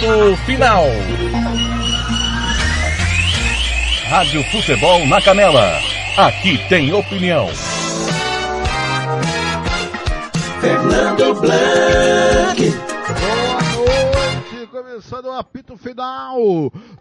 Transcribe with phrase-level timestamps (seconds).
[0.00, 0.86] apito final.
[4.08, 5.78] Rádio Futebol na Canela.
[6.16, 7.48] Aqui tem opinião.
[10.60, 12.89] Fernando Blanc
[15.00, 16.36] começando o apito final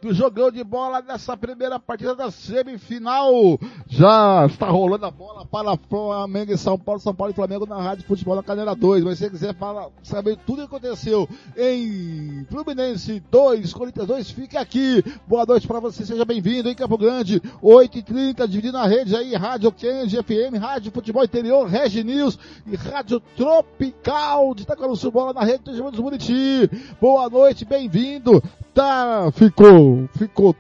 [0.02, 3.60] do jogão de bola dessa primeira partida da semifinal.
[3.88, 7.82] Já está rolando a bola para Flamengo e São Paulo, São Paulo e Flamengo na
[7.82, 9.04] Rádio Futebol da Caneira 2.
[9.04, 14.32] Mas se você quiser falar, saber tudo o que aconteceu em Fluminense 2, Corinthians 2,
[14.32, 15.04] fique aqui.
[15.28, 19.74] Boa noite para você, seja bem-vindo em Campo Grande, 8h30, dividindo a rede aí, Rádio
[19.74, 25.64] Kenji FM, Rádio Futebol Interior, Regi News e Rádio Tropical de Itacaruçu Bola na rede
[25.64, 26.70] do Buriti.
[27.02, 28.42] Boa noite, bem-vindo.
[28.74, 30.56] Tá, ficou, ficou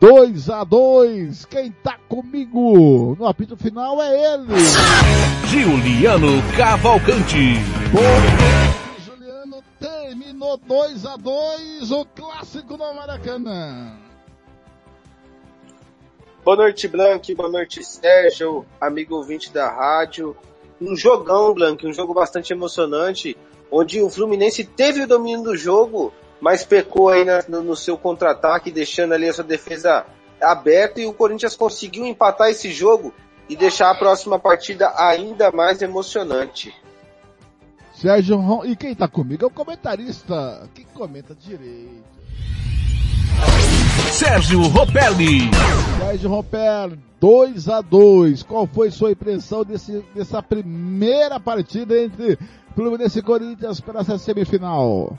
[0.00, 4.54] 2 a 2 Quem tá comigo no apito final é ele.
[5.46, 7.54] Juliano Cavalcante.
[7.92, 9.62] Boa Juliano.
[9.78, 13.92] Terminou 2 a 2 o clássico no Maracanã.
[16.42, 17.34] Boa noite, Blank.
[17.34, 20.34] Boa noite, Sérgio, amigo ouvinte da rádio.
[20.80, 23.36] Um jogão, Blank, um jogo bastante emocionante,
[23.70, 27.96] onde o Fluminense teve o domínio do jogo, mas pecou aí na, no, no, seu
[27.96, 30.06] contra-ataque, deixando ali a sua defesa
[30.40, 33.12] aberta e o Corinthians conseguiu empatar esse jogo
[33.48, 36.74] e deixar a próxima partida ainda mais emocionante.
[37.94, 38.64] Sérgio Ron...
[38.64, 42.08] e quem tá comigo é o comentarista que comenta direito.
[44.12, 45.50] Sérgio Ropelli.
[45.98, 52.38] Sérgio Ropelli, 2 a 2 Qual foi sua impressão desse, dessa primeira partida entre
[52.74, 55.18] Fluminense e Corinthians para essa semifinal?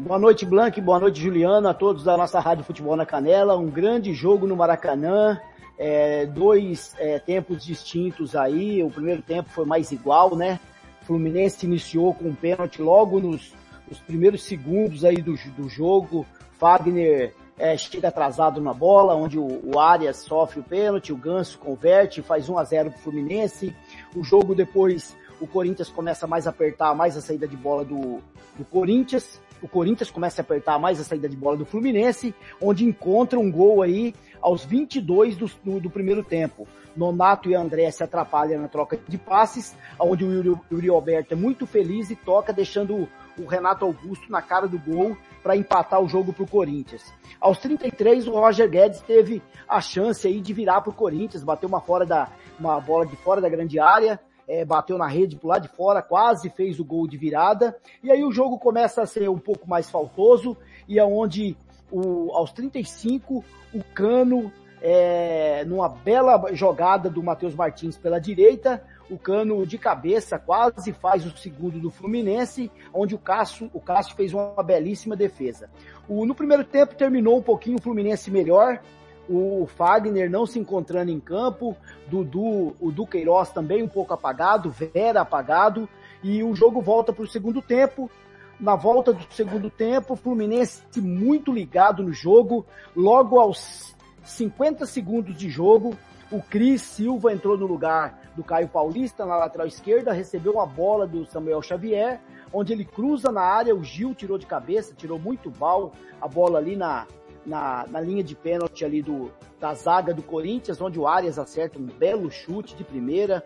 [0.00, 0.80] Boa noite, Blank.
[0.80, 1.70] Boa noite, Juliana.
[1.70, 3.58] A todos da nossa Rádio Futebol na Canela.
[3.58, 5.38] Um grande jogo no Maracanã.
[5.76, 8.82] É, dois é, tempos distintos aí.
[8.82, 10.58] O primeiro tempo foi mais igual, né?
[11.02, 13.52] Fluminense iniciou com um pênalti logo nos,
[13.86, 16.24] nos primeiros segundos aí do, do jogo.
[16.52, 21.58] Fagner é, chega atrasado na bola, onde o, o Arias sofre o pênalti, o Ganso
[21.58, 23.76] converte, faz 1 a 0 pro Fluminense.
[24.16, 28.22] O jogo depois, o Corinthians começa mais a apertar, mais a saída de bola do,
[28.56, 32.84] do Corinthians o Corinthians começa a apertar mais a saída de bola do Fluminense, onde
[32.84, 36.66] encontra um gol aí aos 22 do, do, do primeiro tempo.
[36.96, 41.36] Nonato e André se atrapalham na troca de passes, onde o Yuri, Yuri Alberto é
[41.36, 46.08] muito feliz e toca, deixando o Renato Augusto na cara do gol para empatar o
[46.08, 47.12] jogo para o Corinthians.
[47.40, 51.68] Aos 33, o Roger Guedes teve a chance aí de virar para o Corinthians, bateu
[51.68, 52.28] uma, fora da,
[52.58, 56.02] uma bola de fora da grande área, é, bateu na rede pro lado de fora,
[56.02, 57.76] quase fez o gol de virada.
[58.02, 60.56] E aí o jogo começa a ser um pouco mais faltoso
[60.88, 64.52] e é o, aos 35 o Cano,
[64.82, 71.24] é, numa bela jogada do Matheus Martins pela direita, o Cano de cabeça quase faz
[71.24, 75.70] o segundo do Fluminense, onde o Cássio, o Cássio fez uma belíssima defesa.
[76.08, 78.80] O, no primeiro tempo terminou um pouquinho o Fluminense melhor,
[79.30, 81.76] o Fagner não se encontrando em campo,
[82.08, 85.88] Dudu, o Duqueiroz também um pouco apagado, Vera apagado,
[86.20, 88.10] e o jogo volta para o segundo tempo.
[88.58, 95.36] Na volta do segundo tempo, o Fluminense muito ligado no jogo, logo aos 50 segundos
[95.36, 95.96] de jogo,
[96.30, 101.06] o Cris Silva entrou no lugar do Caio Paulista na lateral esquerda, recebeu uma bola
[101.06, 102.20] do Samuel Xavier,
[102.52, 106.58] onde ele cruza na área, o Gil tirou de cabeça, tirou muito mal a bola
[106.58, 107.06] ali na,
[107.44, 111.78] na, na linha de pênalti ali do, da zaga do Corinthians, onde o Arias acerta
[111.78, 113.44] um belo chute de primeira,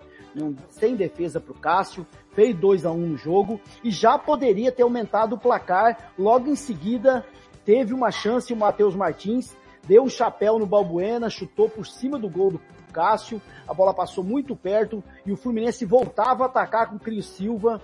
[0.71, 4.73] sem defesa para o Cássio, fez 2 a 1 um no jogo e já poderia
[4.73, 6.13] ter aumentado o placar.
[6.19, 7.25] Logo em seguida,
[7.65, 9.57] teve uma chance o Matheus Martins,
[9.87, 12.61] deu um chapéu no Balbuena, chutou por cima do gol do
[12.93, 17.27] Cássio, a bola passou muito perto e o Fluminense voltava a atacar com o Cris
[17.27, 17.81] Silva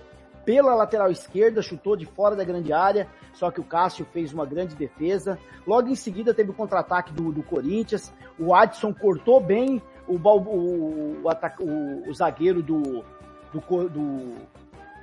[0.51, 4.45] pela lateral esquerda, chutou de fora da grande área, só que o Cássio fez uma
[4.45, 5.39] grande defesa.
[5.65, 11.21] Logo em seguida teve o contra-ataque do, do Corinthians, o Adson cortou bem o, o,
[11.21, 13.01] o, o zagueiro do,
[13.53, 14.35] do, do,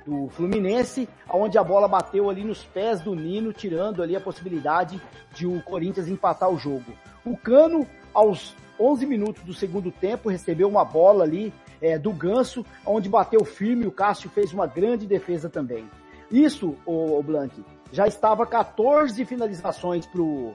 [0.05, 5.01] do Fluminense, onde a bola bateu ali nos pés do Nino, tirando ali a possibilidade
[5.33, 6.93] de o Corinthians empatar o jogo.
[7.25, 12.65] O Cano, aos 11 minutos do segundo tempo, recebeu uma bola ali é, do Ganso,
[12.85, 15.89] onde bateu firme, o Cássio fez uma grande defesa também.
[16.31, 20.53] Isso, o, o Blank, já estava 14 finalizações pro,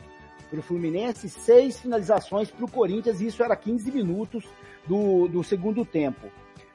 [0.50, 4.44] pro Fluminense, 6 finalizações pro Corinthians, e isso era 15 minutos
[4.87, 6.29] do, do segundo tempo.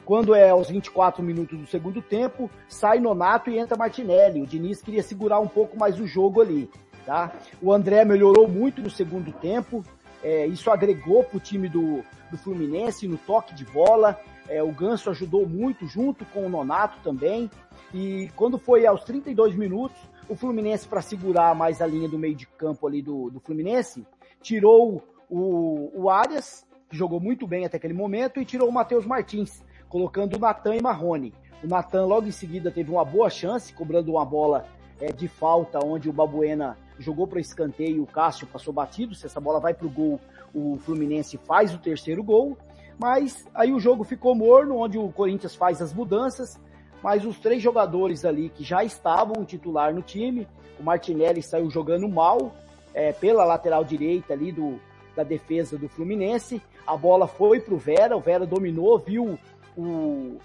[0.04, 4.42] Quando é aos 24 minutos do segundo tempo, sai Nonato e entra Martinelli.
[4.42, 6.69] O Diniz queria segurar um pouco mais o jogo ali,
[7.06, 7.31] tá?
[7.62, 9.84] O André melhorou muito no segundo tempo,
[10.24, 14.19] é, isso agregou para o time do, do Fluminense no toque de bola.
[14.50, 17.50] É, o Ganso ajudou muito junto com o Nonato também.
[17.94, 19.98] E quando foi aos 32 minutos,
[20.28, 24.06] o Fluminense, para segurar mais a linha do meio de campo ali do, do Fluminense,
[24.42, 29.06] tirou o, o Arias, que jogou muito bem até aquele momento, e tirou o Matheus
[29.06, 31.34] Martins, colocando o Natan e Marrone.
[31.63, 34.66] O Natan logo em seguida teve uma boa chance, cobrando uma bola
[35.00, 39.16] é, de falta, onde o Babuena jogou para escanteio o Cássio passou batido.
[39.16, 40.19] Se essa bola vai para o gol,
[40.54, 42.57] o Fluminense faz o terceiro gol.
[43.00, 46.60] Mas aí o jogo ficou morno, onde o Corinthians faz as mudanças.
[47.01, 50.46] Mas os três jogadores ali que já estavam titular no time,
[50.78, 52.54] o Martinelli saiu jogando mal
[52.94, 54.80] é, pela lateral direita ali do,
[55.16, 56.62] da defesa do Fluminense.
[56.86, 59.40] A bola foi para o Vera, o Vera dominou, viu
[59.78, 60.38] o,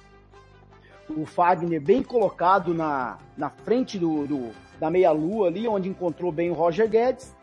[1.10, 6.50] o Fagner bem colocado na, na frente do, do da meia-lua ali, onde encontrou bem
[6.50, 7.34] o Roger Guedes,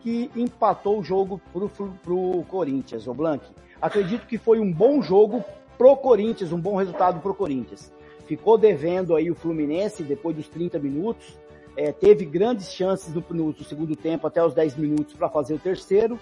[0.00, 1.68] que empatou o jogo pro,
[2.02, 3.44] pro Corinthians, o Blank.
[3.84, 5.44] Acredito que foi um bom jogo
[5.76, 7.92] pro Corinthians, um bom resultado pro Corinthians.
[8.26, 11.38] Ficou devendo aí o Fluminense depois dos 30 minutos,
[11.76, 15.58] é, teve grandes chances no, no, segundo tempo até os 10 minutos para fazer o
[15.58, 16.18] terceiro,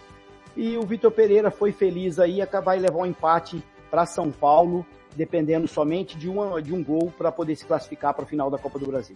[0.56, 4.84] e o Vitor Pereira foi feliz aí, acabar e levar um empate para São Paulo,
[5.14, 8.58] dependendo somente de, uma, de um gol para poder se classificar para a final da
[8.58, 9.14] Copa do Brasil.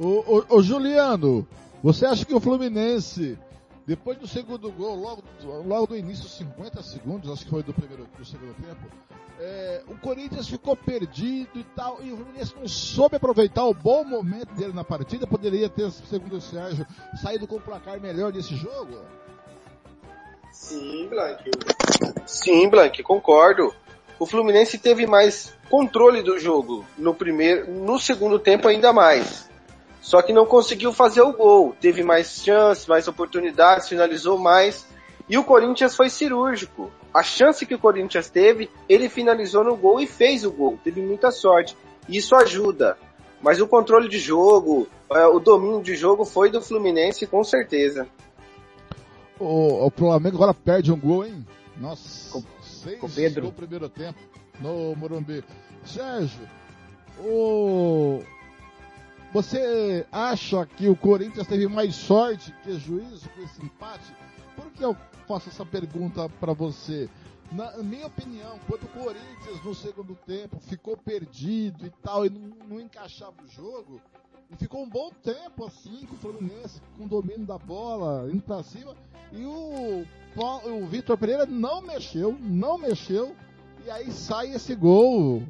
[0.00, 1.46] Ô, ô, Juliano,
[1.82, 3.38] você acha que o Fluminense,
[3.86, 5.22] depois do segundo gol, logo,
[5.64, 8.80] logo do início, 50 segundos, acho que foi do primeiro do segundo tempo,
[9.40, 14.04] é, o Corinthians ficou perdido e tal, e o Fluminense não soube aproveitar o bom
[14.04, 16.86] momento dele na partida, poderia ter, segundo o Sérgio,
[17.20, 19.00] saído com o placar melhor desse jogo?
[20.52, 21.50] Sim, Blank.
[22.26, 23.74] Sim, Blank, concordo
[24.22, 29.50] o Fluminense teve mais controle do jogo no primeiro, no segundo tempo ainda mais.
[30.02, 31.74] Só que não conseguiu fazer o gol.
[31.80, 34.84] Teve mais chances, mais oportunidades, finalizou mais.
[35.28, 36.90] E o Corinthians foi cirúrgico.
[37.14, 40.78] A chance que o Corinthians teve, ele finalizou no gol e fez o gol.
[40.82, 41.76] Teve muita sorte.
[42.08, 42.98] Isso ajuda.
[43.40, 48.08] Mas o controle de jogo, é, o domínio de jogo foi do Fluminense com certeza.
[49.38, 51.46] O, o Flamengo agora perde um gol, hein?
[51.76, 52.32] Nossa.
[52.32, 53.44] Com seis com Pedro.
[53.44, 54.18] no primeiro tempo
[54.60, 55.44] no Morumbi.
[55.84, 56.48] Sérgio,
[57.18, 58.22] o...
[59.32, 64.14] você acha que o Corinthians teve mais sorte que juízo com esse empate?
[64.54, 64.96] Por que eu
[65.26, 67.08] faço essa pergunta para você?
[67.50, 72.66] Na minha opinião, quando o Corinthians no segundo tempo ficou perdido e tal, e não,
[72.68, 74.00] não encaixava o jogo,
[74.50, 78.42] e ficou um bom tempo assim com o Fluminense, com o domínio da bola, indo
[78.42, 78.94] pra cima,
[79.32, 83.36] e o o Vitor Pereira não mexeu, não mexeu,
[83.84, 85.42] e aí sai esse gol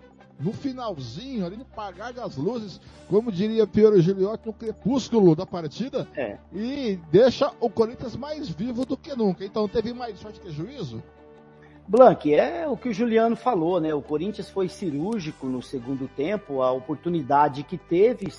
[0.42, 6.08] no finalzinho, ali no pagar das luzes, como diria Piero Giliotti, no crepúsculo da partida,
[6.16, 6.36] é.
[6.52, 9.44] e deixa o Corinthians mais vivo do que nunca.
[9.44, 11.02] Então teve mais sorte que juízo?
[11.86, 13.92] Blank, é o que o Juliano falou, né?
[13.94, 18.32] O Corinthians foi cirúrgico no segundo tempo, a oportunidade que teve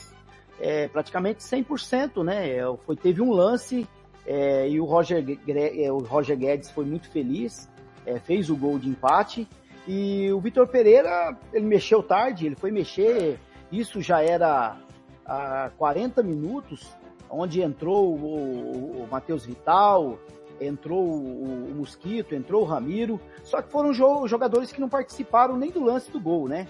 [0.60, 2.58] é praticamente 100%, né?
[2.86, 3.88] Foi, teve um lance
[4.26, 7.70] é, e o Roger, é, o Roger Guedes foi muito feliz,
[8.06, 9.48] é, fez o gol de empate.
[9.88, 13.40] E o Vitor Pereira, ele mexeu tarde, ele foi mexer,
[13.72, 14.78] isso já era
[15.26, 16.96] a 40 minutos,
[17.30, 20.18] onde entrou o, o Matheus Vital,
[20.62, 25.84] entrou o, Mosquito, entrou o Ramiro, só que foram jogadores que não participaram nem do
[25.84, 26.68] lance do gol, né?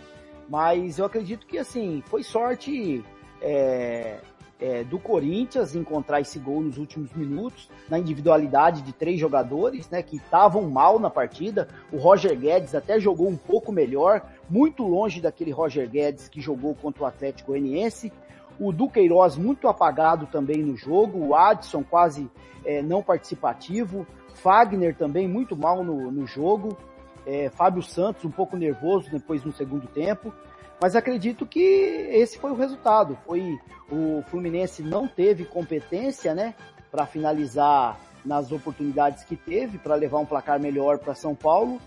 [0.49, 3.03] Mas eu acredito que, assim, foi sorte
[3.41, 4.19] é,
[4.63, 10.01] é, do Corinthians encontrar esse gol nos últimos minutos, na individualidade de três jogadores, né,
[10.01, 11.67] que estavam mal na partida.
[11.91, 16.73] O Roger Guedes até jogou um pouco melhor, muito longe daquele Roger Guedes que jogou
[16.75, 18.13] contra o Atlético Goianiense.
[18.57, 22.31] O Duqueiroz muito apagado também no jogo, o Adson quase
[22.63, 26.77] é, não participativo, Fagner também muito mal no, no jogo,
[27.25, 30.33] é, Fábio Santos um pouco nervoso depois no segundo tempo.
[30.83, 31.61] Mas acredito que
[32.11, 33.17] esse foi o resultado.
[33.25, 33.57] Foi
[33.89, 36.53] o Fluminense não teve competência, né,
[36.91, 41.79] para finalizar nas oportunidades que teve para levar um placar melhor para São Paulo.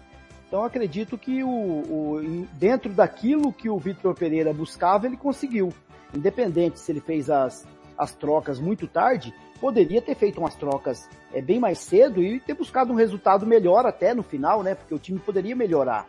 [0.48, 5.74] Então acredito que o, o, dentro daquilo que o Vitor Pereira buscava, ele conseguiu.
[6.14, 11.42] Independente se ele fez as, as trocas muito tarde, poderia ter feito umas trocas é,
[11.42, 14.74] bem mais cedo e ter buscado um resultado melhor até no final, né?
[14.74, 16.08] Porque o time poderia melhorar.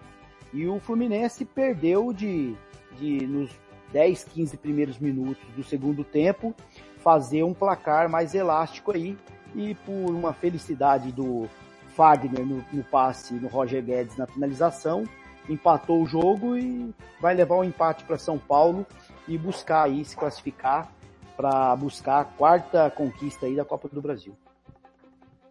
[0.53, 2.55] E o Fluminense perdeu de
[2.99, 3.51] de nos
[3.91, 6.53] 10, 15 primeiros minutos do segundo tempo
[6.97, 9.17] fazer um placar mais elástico aí
[9.55, 11.47] e por uma felicidade do
[11.95, 15.05] Fagner no, no passe no Roger Guedes na finalização
[15.49, 18.85] empatou o jogo e vai levar o um empate para São Paulo
[19.27, 20.91] e buscar aí se classificar
[21.35, 24.35] para buscar a quarta conquista aí da Copa do Brasil.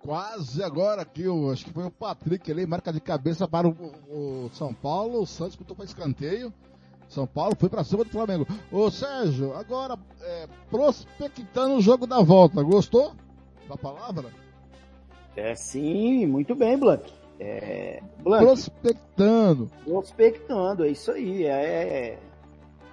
[0.00, 3.72] Quase agora aqui, eu acho que foi o Patrick ali, marca de cabeça para o,
[4.08, 6.52] o São Paulo, o Santos botou para escanteio
[7.08, 8.46] São Paulo foi para cima do Flamengo.
[8.70, 13.12] Ô Sérgio, agora é, prospectando o jogo da volta, gostou
[13.68, 14.30] da palavra?
[15.36, 17.12] É sim, muito bem, Blank.
[17.38, 18.44] É, Blank.
[18.44, 19.70] Prospectando.
[19.84, 21.44] Prospectando, é isso aí.
[21.44, 22.18] É, é...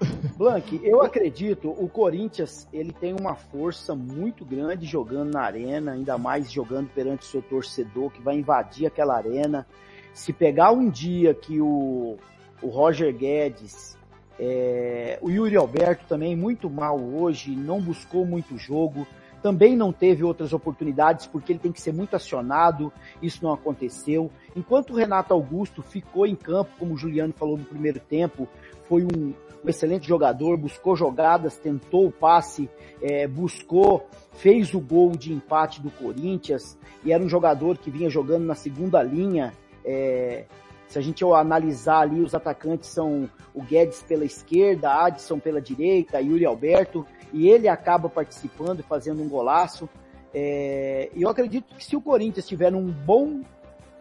[0.37, 6.17] Blank, eu acredito, o Corinthians ele tem uma força muito grande jogando na arena, ainda
[6.17, 9.65] mais jogando perante o seu torcedor que vai invadir aquela arena.
[10.13, 12.17] Se pegar um dia que o,
[12.61, 13.97] o Roger Guedes,
[14.39, 19.07] é, o Yuri Alberto também muito mal hoje, não buscou muito jogo,
[19.43, 24.31] também não teve outras oportunidades porque ele tem que ser muito acionado, isso não aconteceu.
[24.55, 28.47] Enquanto o Renato Augusto ficou em campo, como o Juliano falou no primeiro tempo,
[28.87, 32.69] foi um, um excelente jogador, buscou jogadas, tentou o passe,
[33.01, 38.09] é, buscou, fez o gol de empate do Corinthians e era um jogador que vinha
[38.09, 39.51] jogando na segunda linha.
[39.85, 40.45] É,
[40.87, 46.21] se a gente analisar ali, os atacantes são o Guedes pela esquerda, Adson pela direita,
[46.21, 49.89] Yuri Alberto e ele acaba participando e fazendo um golaço.
[50.33, 53.41] É, eu acredito que se o Corinthians tiver num bom,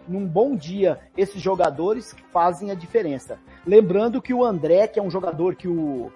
[0.07, 3.39] num bom dia esses jogadores fazem a diferença.
[3.67, 6.11] Lembrando que o André, que é um jogador que o,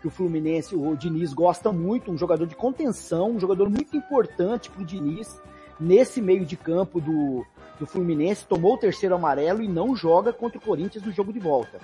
[0.00, 4.70] que o Fluminense, o Diniz gosta muito, um jogador de contenção, um jogador muito importante
[4.70, 5.40] para o Diniz
[5.78, 7.44] nesse meio de campo do,
[7.78, 11.38] do Fluminense, tomou o terceiro amarelo e não joga contra o Corinthians no jogo de
[11.38, 11.78] volta.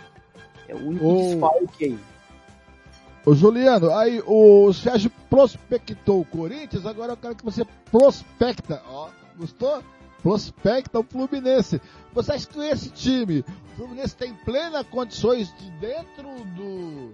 [0.68, 1.16] É o único o...
[1.16, 1.98] desfalque aí.
[3.24, 9.10] Ô Juliano, aí o Sérgio prospectou o Corinthians, agora eu quero que você prospecta, ó,
[9.36, 9.82] gostou?
[10.20, 11.80] Prospecta o Fluminense.
[12.12, 17.12] Você acha que esse time, o Fluminense tem plenas condições de dentro do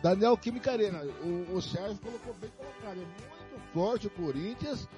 [0.00, 1.02] Daniel Química Arena?
[1.24, 4.88] O, o Sérgio colocou bem colocado, é muito forte o Corinthians,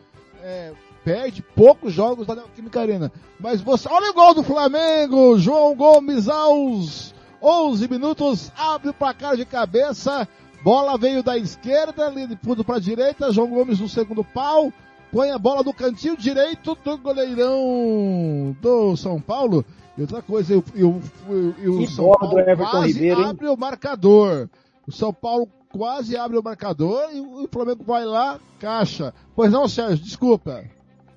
[0.44, 0.72] é,
[1.02, 3.10] perde poucos jogos da Neoquímica Arena.
[3.40, 9.36] Mas você, olha o gol do Flamengo, João Gomes aos 11 minutos, abre o placar
[9.36, 10.28] de cabeça,
[10.62, 14.70] bola veio da esquerda, fundo para a direita, João Gomes no segundo pau,
[15.10, 19.64] põe a bola no cantinho direito do goleirão do São Paulo.
[19.96, 24.48] E outra coisa, e, o, o São Paulo quase Ribeiro, abre o marcador.
[24.86, 29.12] O São Paulo quase abre o marcador e o Flamengo vai lá, caixa.
[29.34, 30.64] Pois não, Sérgio, desculpa.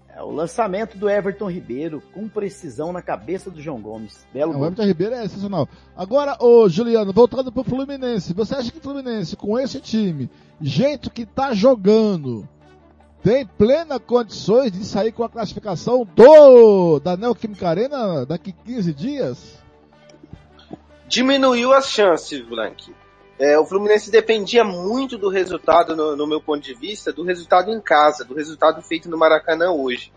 [0.10, 4.26] É, o lançamento do Everton Ribeiro com precisão na cabeça do João Gomes.
[4.34, 5.70] Belo é, o Everton Ribeiro é sensacional.
[5.96, 10.28] Agora, ô Juliano, voltando pro Fluminense, você acha que o Fluminense, com esse time,
[10.60, 12.50] jeito que tá jogando,
[13.22, 19.64] tem plena condições de sair com a classificação do da Neoquímica Arena daqui 15 dias?
[21.08, 22.92] Diminuiu as chances, Blank.
[23.40, 27.72] É, o Fluminense dependia muito do resultado, no, no, meu ponto de vista, do resultado
[27.72, 30.12] em casa, do resultado feito no Maracanã hoje.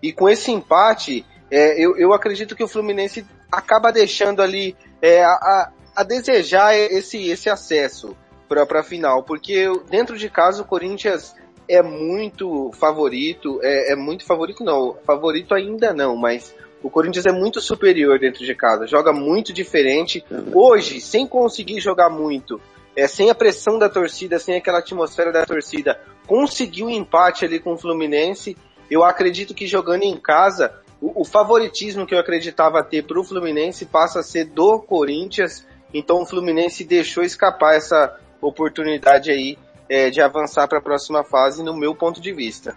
[0.00, 5.24] E com esse empate, é, eu, eu, acredito que o Fluminense acaba deixando ali é,
[5.24, 8.16] a, a, desejar esse, esse acesso
[8.48, 11.34] para a final, porque dentro de casa o Corinthians
[11.68, 17.32] é muito favorito, é, é muito favorito não, favorito ainda não, mas o Corinthians é
[17.32, 20.24] muito superior dentro de casa, joga muito diferente.
[20.52, 22.60] Hoje, sem conseguir jogar muito,
[22.96, 27.58] é, sem a pressão da torcida, sem aquela atmosfera da torcida, conseguiu um empate ali
[27.58, 28.56] com o Fluminense.
[28.90, 33.24] Eu acredito que jogando em casa, o, o favoritismo que eu acreditava ter para o
[33.24, 35.66] Fluminense passa a ser do Corinthians.
[35.92, 39.58] Então o Fluminense deixou escapar essa oportunidade aí
[39.88, 42.76] é, de avançar para a próxima fase, no meu ponto de vista.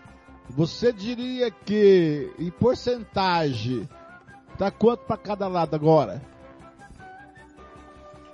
[0.49, 3.87] Você diria que, em porcentagem,
[4.57, 6.21] tá quanto para cada lado agora?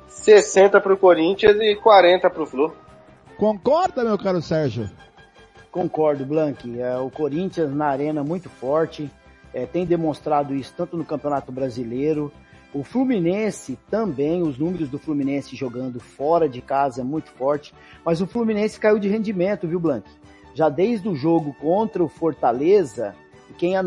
[0.07, 2.73] 60 para o Corinthians e 40 para o Flu.
[3.37, 4.89] Concorda, meu caro Sérgio?
[5.71, 6.79] Concordo, Blank.
[6.79, 9.09] É, o Corinthians na arena muito forte,
[9.53, 12.31] é, tem demonstrado isso tanto no Campeonato Brasileiro.
[12.73, 17.73] O Fluminense também, os números do Fluminense jogando fora de casa é muito forte,
[18.05, 20.07] mas o Fluminense caiu de rendimento, viu, Blank?
[20.59, 23.15] Já desde o jogo contra o Fortaleza,
[23.57, 23.77] quem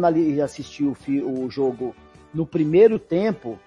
[0.43, 1.95] assistiu o jogo
[2.33, 3.59] no primeiro tempo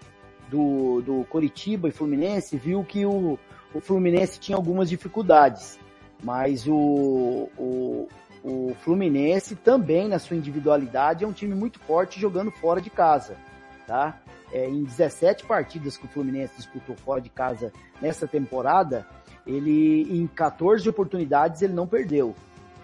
[0.50, 3.38] do, do Coritiba e Fluminense viu que o,
[3.76, 5.78] o Fluminense tinha algumas dificuldades,
[6.24, 8.08] mas o, o,
[8.44, 13.38] o Fluminense também na sua individualidade é um time muito forte jogando fora de casa,
[13.86, 14.20] tá?
[14.52, 17.72] É, em 17 partidas que o Fluminense disputou fora de casa
[18.02, 19.06] nessa temporada,
[19.46, 22.34] ele em 14 oportunidades ele não perdeu.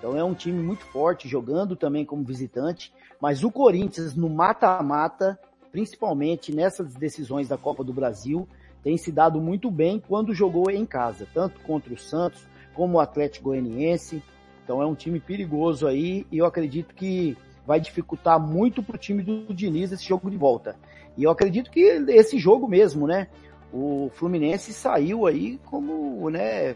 [0.01, 2.91] Então é um time muito forte, jogando também como visitante,
[3.21, 5.39] mas o Corinthians no mata-mata,
[5.71, 8.47] principalmente nessas decisões da Copa do Brasil,
[8.83, 12.43] tem se dado muito bem quando jogou em casa, tanto contra o Santos
[12.73, 14.23] como o Atlético Goianiense.
[14.63, 18.99] Então é um time perigoso aí e eu acredito que vai dificultar muito para o
[18.99, 20.75] time do Diniz esse jogo de volta.
[21.15, 23.27] E eu acredito que esse jogo mesmo, né?
[23.73, 26.75] o Fluminense saiu aí como, né,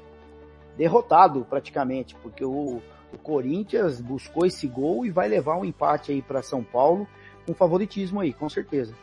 [0.78, 2.82] derrotado praticamente, porque o,
[3.16, 7.08] o Corinthians buscou esse gol e vai levar um empate aí para São Paulo
[7.46, 8.94] com favoritismo aí, com certeza.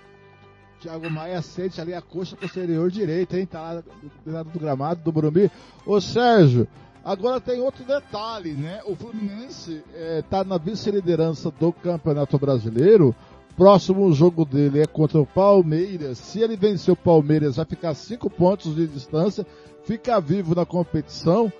[0.80, 3.46] Thiago Maia sente ali a coxa posterior direita, hein?
[3.46, 3.82] Tá lá
[4.24, 5.48] do lado do gramado do Burumbi.
[5.86, 6.66] Ô Sérgio,
[7.04, 8.80] agora tem outro detalhe, né?
[8.84, 13.14] O Fluminense é, tá na vice-liderança do Campeonato Brasileiro.
[13.56, 16.18] Próximo jogo dele é contra o Palmeiras.
[16.18, 19.46] Se ele vencer o Palmeiras, vai ficar cinco pontos de distância,
[19.84, 21.52] fica vivo na competição.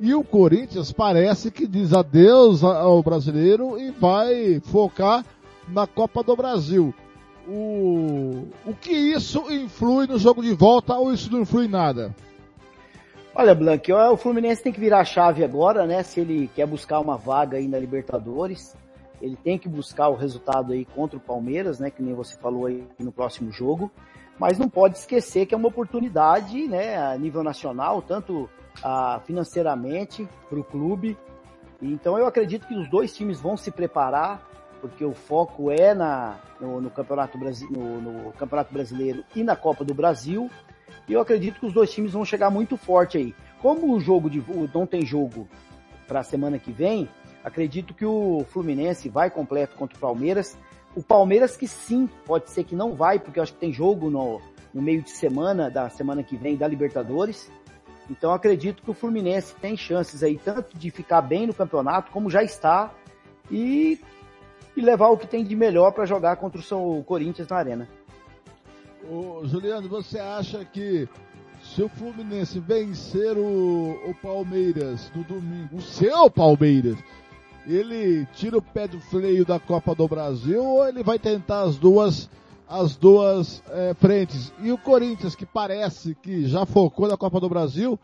[0.00, 5.24] E o Corinthians parece que diz adeus ao brasileiro e vai focar
[5.68, 6.94] na Copa do Brasil.
[7.48, 12.14] O, o que isso influi no jogo de volta ou isso não influi nada?
[13.34, 16.02] Olha, Blank, o Fluminense tem que virar chave agora, né?
[16.02, 18.76] Se ele quer buscar uma vaga aí na Libertadores,
[19.20, 21.90] ele tem que buscar o resultado aí contra o Palmeiras, né?
[21.90, 23.90] Que nem você falou aí no próximo jogo.
[24.38, 26.96] Mas não pode esquecer que é uma oportunidade, né?
[26.96, 28.48] A nível nacional, tanto
[28.82, 31.16] ah, financeiramente para o clube.
[31.80, 34.46] Então eu acredito que os dois times vão se preparar
[34.80, 39.84] porque o foco é na, no, no, Campeonato no, no, Campeonato Brasileiro e na Copa
[39.84, 40.50] do Brasil.
[41.08, 43.34] E eu acredito que os dois times vão chegar muito forte aí.
[43.60, 44.42] Como o jogo de
[44.72, 45.48] não tem jogo
[46.06, 47.08] para a semana que vem,
[47.42, 50.56] acredito que o Fluminense vai completo contra o Palmeiras.
[50.94, 54.10] O Palmeiras que sim, pode ser que não vai, porque eu acho que tem jogo
[54.10, 54.40] no,
[54.72, 57.50] no meio de semana da semana que vem da Libertadores.
[58.10, 62.30] Então acredito que o Fluminense tem chances aí tanto de ficar bem no campeonato como
[62.30, 62.92] já está
[63.50, 64.00] e
[64.76, 67.88] e levar o que tem de melhor para jogar contra o São Corinthians na arena.
[69.10, 71.08] Ô, Juliano, você acha que
[71.60, 76.96] se o Fluminense vencer o, o Palmeiras no domingo, o seu Palmeiras,
[77.66, 81.76] ele tira o pé do freio da Copa do Brasil ou ele vai tentar as
[81.76, 82.30] duas
[82.68, 84.52] as duas é, frentes?
[84.60, 87.98] E o Corinthians, que parece que já focou na Copa do Brasil,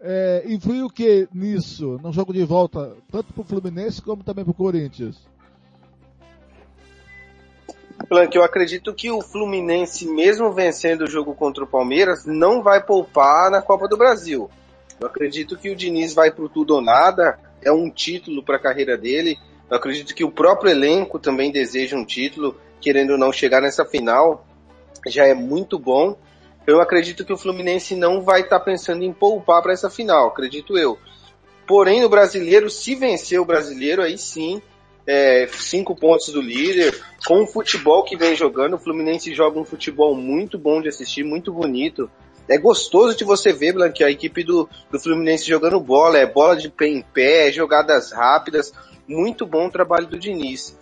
[0.00, 4.44] é, influi o que nisso, no jogo de volta, tanto para o Fluminense como também
[4.44, 5.16] para o Corinthians?
[8.08, 12.82] Plank, eu acredito que o Fluminense, mesmo vencendo o jogo contra o Palmeiras, não vai
[12.82, 14.50] poupar na Copa do Brasil.
[14.98, 18.60] Eu acredito que o Diniz vai pro tudo ou nada, é um título para a
[18.60, 19.38] carreira dele.
[19.70, 23.84] Eu acredito que o próprio elenco também deseja um título, querendo ou não chegar nessa
[23.84, 24.46] final,
[25.06, 26.16] já é muito bom.
[26.66, 30.28] Eu acredito que o Fluminense não vai estar tá pensando em poupar para essa final,
[30.28, 30.98] acredito eu.
[31.66, 34.60] Porém, no brasileiro, se vencer o brasileiro, aí sim
[35.06, 39.64] é, cinco pontos do líder, com o futebol que vem jogando, o Fluminense joga um
[39.64, 42.10] futebol muito bom de assistir, muito bonito.
[42.48, 46.56] É gostoso de você ver, Blanque, a equipe do, do Fluminense jogando bola, é bola
[46.56, 48.72] de pé em pé, jogadas rápidas,
[49.06, 50.76] muito bom o trabalho do Diniz.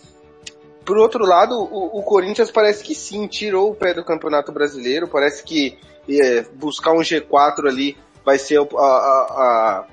[0.88, 5.06] Por outro lado, o, o Corinthians parece que sim, tirou o pé do Campeonato Brasileiro,
[5.06, 5.76] parece que
[6.08, 9.86] é, buscar um G4 ali vai ser a, a,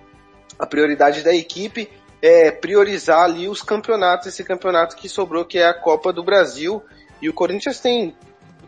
[0.58, 1.90] a, prioridade da equipe,
[2.22, 6.82] é, priorizar ali os campeonatos, esse campeonato que sobrou, que é a Copa do Brasil.
[7.22, 8.16] E o Corinthians tem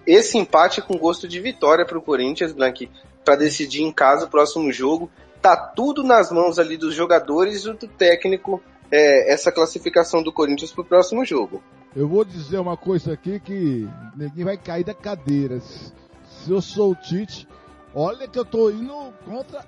[0.06, 2.92] esse empate com gosto de vitória para o Corinthians, Blank,
[3.24, 5.10] para decidir em casa o próximo jogo.
[5.42, 8.62] Tá tudo nas mãos ali dos jogadores e do técnico,
[8.92, 11.63] é, essa classificação do Corinthians para o próximo jogo.
[11.98, 15.60] Eu vou dizer uma coisa aqui que ninguém vai cair da cadeira.
[15.60, 17.48] Se eu sou o Tite,
[17.92, 19.66] olha que eu tô indo contra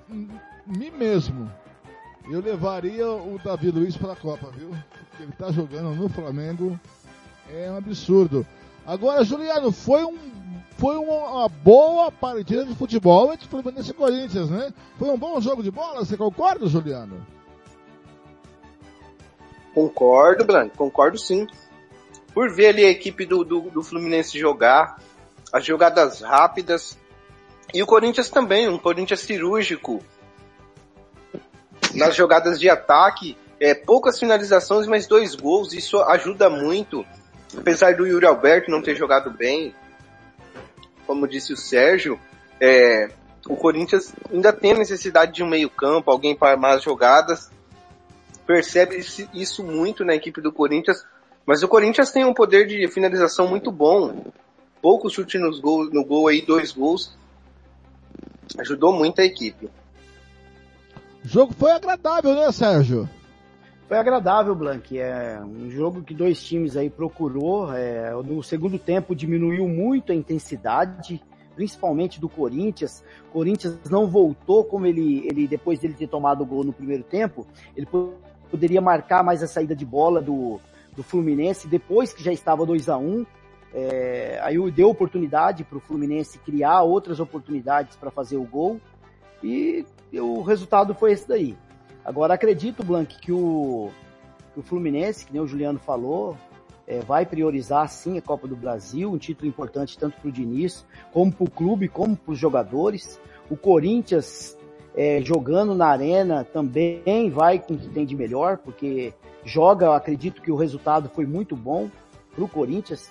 [0.64, 1.50] mim mesmo.
[2.30, 4.68] Eu levaria o Davi Luiz para a Copa, viu?
[4.68, 6.78] Porque ele está jogando no Flamengo.
[7.52, 8.46] É um absurdo.
[8.86, 10.16] Agora, Juliano, foi um
[10.78, 14.72] foi uma boa partida de futebol entre Fluminense e Corinthians, né?
[15.00, 17.26] Foi um bom jogo de bola, você concorda, Juliano?
[19.74, 21.48] Concordo, Blanco, concordo sim.
[22.32, 24.98] Por ver ali a equipe do, do, do Fluminense jogar,
[25.52, 26.98] as jogadas rápidas,
[27.72, 30.02] e o Corinthians também, um Corinthians cirúrgico,
[31.94, 37.04] nas jogadas de ataque, é, poucas finalizações, mas dois gols, isso ajuda muito.
[37.56, 39.74] Apesar do Yuri Alberto não ter jogado bem,
[41.06, 42.18] como disse o Sérgio,
[42.60, 43.10] é,
[43.48, 47.50] o Corinthians ainda tem a necessidade de um meio campo, alguém para mais jogadas.
[48.46, 49.00] Percebe
[49.34, 51.04] isso muito na equipe do Corinthians,
[51.46, 54.24] mas o Corinthians tem um poder de finalização muito bom.
[54.80, 57.16] Pouco chute nos gols, no gol aí, dois gols.
[58.58, 59.68] Ajudou muito a equipe.
[61.24, 63.08] O jogo foi agradável, né, Sérgio?
[63.90, 64.98] Foi agradável, Blank.
[64.98, 67.74] É um jogo que dois times aí procurou.
[67.74, 71.20] É, no segundo tempo diminuiu muito a intensidade,
[71.56, 73.02] principalmente do Corinthians.
[73.28, 77.02] O Corinthians não voltou como ele, ele depois dele ter tomado o gol no primeiro
[77.02, 77.46] tempo.
[77.76, 77.86] Ele
[78.48, 80.60] poderia marcar mais a saída de bola do,
[81.00, 83.26] do Fluminense depois que já estava 2 a 1 um,
[83.72, 88.80] É, aí deu oportunidade para o Fluminense criar outras oportunidades para fazer o gol
[89.42, 91.56] e, o resultado foi esse daí.
[92.04, 93.90] Agora acredito, Blank, que o,
[94.52, 96.36] que o Fluminense, que nem o Juliano falou,
[96.84, 100.84] é, vai priorizar sim a Copa do Brasil, um título importante tanto para o Diniz,
[101.12, 103.20] como para o clube, como para os jogadores.
[103.48, 104.58] O Corinthians
[104.96, 110.42] é, jogando na arena também vai com o que tem de melhor, porque joga, acredito
[110.42, 111.88] que o resultado foi muito bom
[112.34, 113.10] para o Corinthians.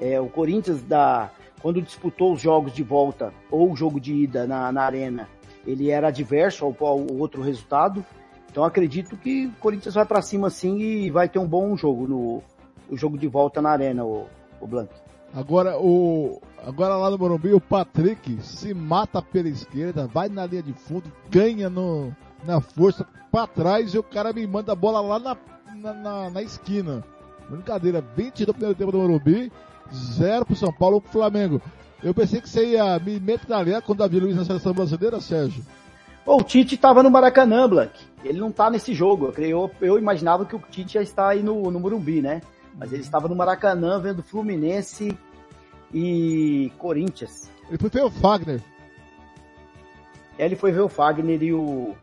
[0.00, 1.30] É, o Corinthians, da,
[1.62, 5.28] quando disputou os jogos de volta ou o jogo de ida na, na arena,
[5.66, 8.04] ele era adverso ao, ao outro resultado.
[8.50, 12.06] Então acredito que o Corinthians vai para cima sim e vai ter um bom jogo
[12.06, 12.42] no,
[12.88, 14.26] o jogo de volta na arena, o,
[14.60, 14.90] o Blanc.
[15.34, 20.62] Agora, o, agora lá no Morumbi, o Patrick se mata pela esquerda, vai na linha
[20.62, 25.00] de fundo, ganha no, na força para trás e o cara me manda a bola
[25.00, 25.36] lá na,
[25.76, 27.04] na, na, na esquina.
[27.48, 29.52] Brincadeira, 20 do primeiro tempo do Morumbi,
[29.92, 31.60] 0 pro São Paulo, pro Flamengo.
[32.02, 35.64] Eu pensei que você ia me metralhar com o Davi Luiz na seleção brasileira, Sérgio.
[36.24, 37.92] o Tite estava no Maracanã, Blank.
[38.24, 39.32] Ele não tá nesse jogo.
[39.38, 42.40] Eu, eu imaginava que o Tite já está aí no, no Morumbi, né?
[42.76, 45.16] Mas ele estava no Maracanã vendo Fluminense
[45.94, 47.48] e Corinthians.
[47.68, 48.60] Ele foi ver o Fagner.
[50.38, 51.94] Ele foi ver o Fagner e o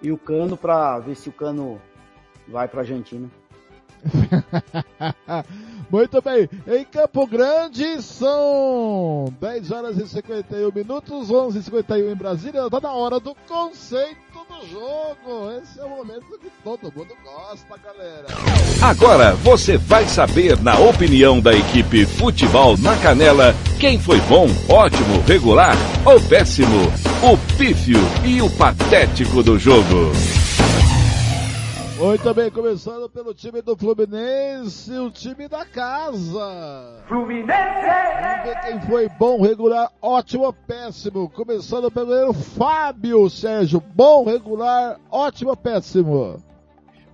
[0.00, 1.80] e o Cano para ver se o Cano
[2.48, 3.28] vai para Argentina.
[5.90, 12.14] Muito bem, em Campo Grande são 10 horas e 51 minutos, 11 e 51 em
[12.14, 15.50] Brasília, está na hora do conceito do jogo.
[15.62, 18.26] Esse é o momento que todo mundo gosta, galera.
[18.82, 25.22] Agora você vai saber, na opinião da equipe Futebol na Canela, quem foi bom, ótimo,
[25.26, 30.12] regular ou péssimo, o pífio e o patético do jogo.
[31.98, 37.02] Muito bem, começando pelo time do Fluminense, o time da casa.
[37.08, 37.52] Fluminense!
[38.22, 41.28] Vamos ver quem foi bom, regular, ótimo ou péssimo.
[41.28, 46.40] Começando pelo Fábio Sérgio, bom, regular, ótimo ou péssimo.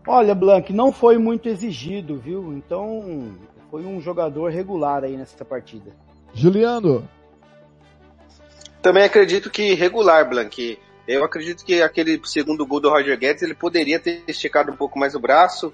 [0.07, 2.53] Olha, Blanc, não foi muito exigido, viu?
[2.53, 3.33] Então,
[3.71, 5.93] foi um jogador regular aí nessa partida.
[6.35, 7.09] Juliano.
[8.83, 10.79] Também acredito que regular, Blanc.
[11.07, 14.99] Eu acredito que aquele segundo gol do Roger Guedes ele poderia ter esticado um pouco
[14.99, 15.73] mais o braço.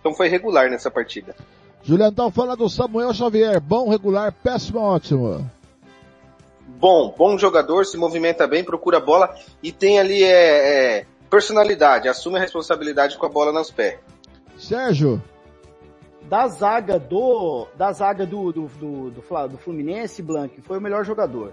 [0.00, 1.34] Então foi regular nessa partida.
[1.82, 3.60] Juliano, então fala do Samuel Xavier.
[3.60, 5.50] Bom, regular, péssimo, ótimo.
[6.78, 12.08] Bom, bom jogador, se movimenta bem, procura a bola e tem ali é, é, personalidade,
[12.08, 13.98] assume a responsabilidade com a bola nos pés.
[14.58, 15.22] Sérgio.
[16.22, 21.04] Da zaga do da zaga do, do, do, do, do Fluminense, Blanc, foi o melhor
[21.04, 21.52] jogador.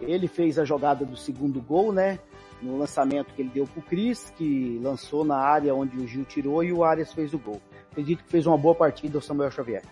[0.00, 2.18] Ele fez a jogada do segundo gol, né?
[2.62, 6.62] No lançamento que ele deu pro Cris, que lançou na área onde o Gil tirou
[6.62, 7.60] e o Arias fez o gol.
[7.90, 9.82] Acredito que fez uma boa partida o Samuel Xavier.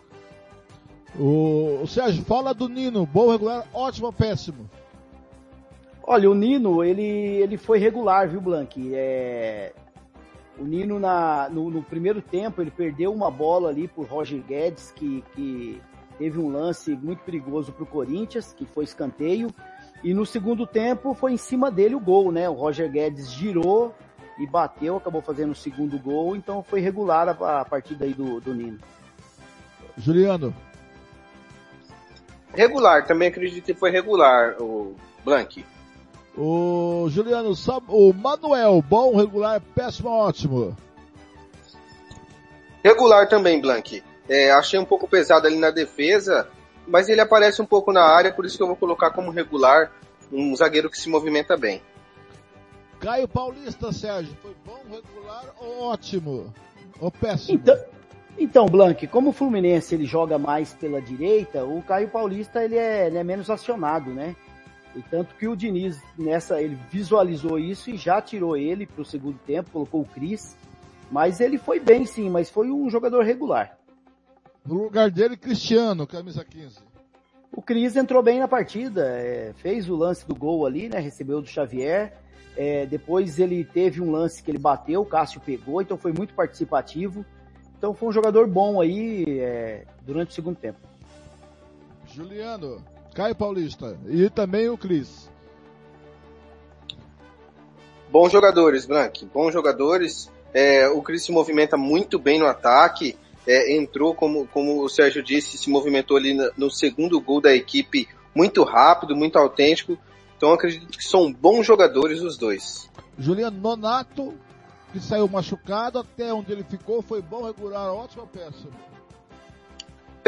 [1.19, 4.69] O, o Sérgio, fala do Nino, bom, regular, ótimo, péssimo.
[6.03, 8.95] Olha, o Nino, ele, ele foi regular, viu, Blank?
[8.95, 9.73] É...
[10.59, 14.91] O Nino, na, no, no, primeiro tempo, ele perdeu uma bola ali por Roger Guedes,
[14.91, 15.81] que, que
[16.19, 19.49] teve um lance muito perigoso para o Corinthians, que foi escanteio.
[20.03, 22.49] E no segundo tempo foi em cima dele o gol, né?
[22.49, 23.95] O Roger Guedes girou
[24.39, 28.41] e bateu, acabou fazendo o segundo gol, então foi regular a, a partida aí do,
[28.41, 28.79] do Nino.
[29.97, 30.55] Juliano.
[32.55, 35.65] Regular, também acredito que foi regular o Blank.
[36.37, 37.53] O Juliano,
[37.89, 40.77] o Manuel, bom, regular, péssimo, ótimo.
[42.83, 44.03] Regular também, Blank.
[44.29, 46.49] É, achei um pouco pesado ali na defesa,
[46.89, 49.93] mas ele aparece um pouco na área, por isso que eu vou colocar como regular
[50.33, 51.83] um zagueiro que se movimenta bem.
[53.01, 56.53] Caio Paulista, Sérgio, foi bom, regular ou ótimo?
[57.01, 57.59] Ou péssimo?
[57.59, 57.77] Então,
[58.37, 63.07] então Blank, como o Fluminense ele joga mais pela direita, o Caio Paulista ele é,
[63.07, 64.35] ele é menos acionado, né?
[64.97, 69.05] E tanto que o Diniz nessa ele visualizou isso e já tirou ele para o
[69.05, 70.57] segundo tempo, colocou o Cris.
[71.11, 73.78] Mas ele foi bem sim, mas foi um jogador regular.
[74.69, 76.81] No lugar dele, Cristiano, camisa 15.
[77.51, 80.99] O Cris entrou bem na partida, é, fez o lance do gol ali, né?
[80.99, 82.13] Recebeu do Xavier.
[82.55, 86.35] É, depois ele teve um lance que ele bateu, o Cássio pegou, então foi muito
[86.35, 87.25] participativo.
[87.79, 90.79] Então foi um jogador bom aí é, durante o segundo tempo.
[92.07, 95.31] Juliano, Caio Paulista e também o Cris.
[98.11, 99.25] Bons jogadores, Blank.
[99.33, 100.31] Bons jogadores.
[100.53, 103.17] É, o Cris se movimenta muito bem no ataque
[103.49, 107.55] é, entrou, como, como o Sérgio disse, se movimentou ali no, no segundo gol da
[107.55, 109.99] equipe muito rápido, muito autêntico.
[110.37, 112.89] Então acredito que são bons jogadores os dois.
[113.19, 114.35] Juliano Nonato,
[114.93, 118.73] que saiu machucado, até onde ele ficou, foi bom, regular, ótimo péssimo?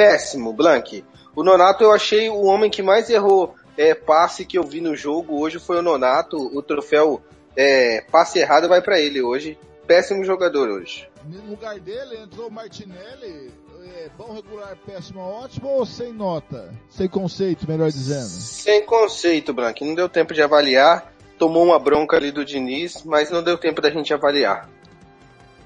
[0.01, 1.05] péssimo, Blank.
[1.37, 4.97] O Nonato eu achei o homem que mais errou é, passe que eu vi no
[4.97, 6.39] jogo hoje foi o Nonato.
[6.57, 7.21] O troféu
[7.55, 9.59] é, passe errado vai para ele hoje.
[9.91, 11.09] Péssimo jogador hoje.
[11.25, 13.53] No lugar dele entrou o Martinelli.
[13.97, 16.73] É, bom, regular, péssimo, ótimo ou sem nota?
[16.89, 18.29] Sem conceito, melhor dizendo.
[18.29, 19.85] Sem conceito, Blank.
[19.85, 21.13] Não deu tempo de avaliar.
[21.37, 24.71] Tomou uma bronca ali do Diniz, mas não deu tempo da gente avaliar.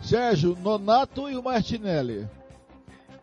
[0.01, 2.27] Sérgio, Nonato e o Martinelli.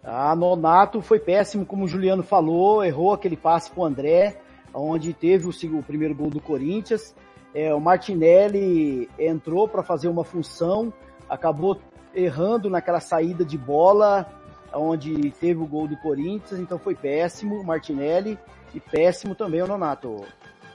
[0.04, 4.40] Ah, Nonato foi péssimo, como o Juliano falou, errou aquele passe pro André,
[4.72, 7.16] onde teve o, o primeiro gol do Corinthians.
[7.54, 10.94] É, o Martinelli entrou para fazer uma função,
[11.30, 11.80] acabou
[12.14, 14.26] errando naquela saída de bola,
[14.74, 18.38] onde teve o gol do Corinthians, então foi péssimo o Martinelli
[18.74, 20.24] e péssimo também o Nonato.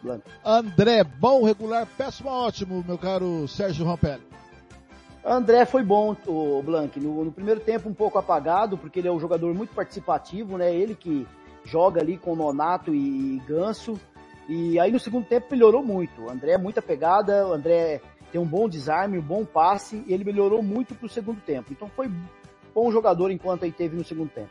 [0.02, 0.24] Blanco.
[0.44, 4.22] André, bom, regular, péssimo, ótimo, meu caro Sérgio Rampelli.
[5.24, 9.12] André foi bom, o Blank, no, no, primeiro tempo um pouco apagado, porque ele é
[9.12, 10.72] um jogador muito participativo, né?
[10.72, 11.26] Ele que
[11.64, 13.98] joga ali com Nonato e Ganso.
[14.48, 16.22] E aí no segundo tempo melhorou muito.
[16.22, 20.12] O André é muita pegada, o André tem um bom desarme, um bom passe, e
[20.12, 21.72] ele melhorou muito pro segundo tempo.
[21.72, 22.10] Então foi
[22.74, 24.50] bom jogador enquanto ele teve no segundo tempo.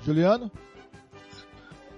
[0.00, 0.50] Juliano?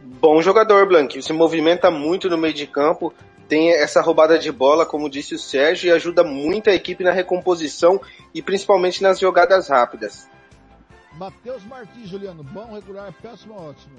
[0.02, 1.22] Bom jogador, Blank.
[1.22, 3.12] Se movimenta muito no meio de campo,
[3.48, 7.12] tem essa roubada de bola, como disse o Sérgio, e ajuda muito a equipe na
[7.12, 8.00] recomposição
[8.34, 10.28] e principalmente nas jogadas rápidas.
[11.18, 13.96] Matheus Martins, Juliano, bom, regular, péssimo, ótimo.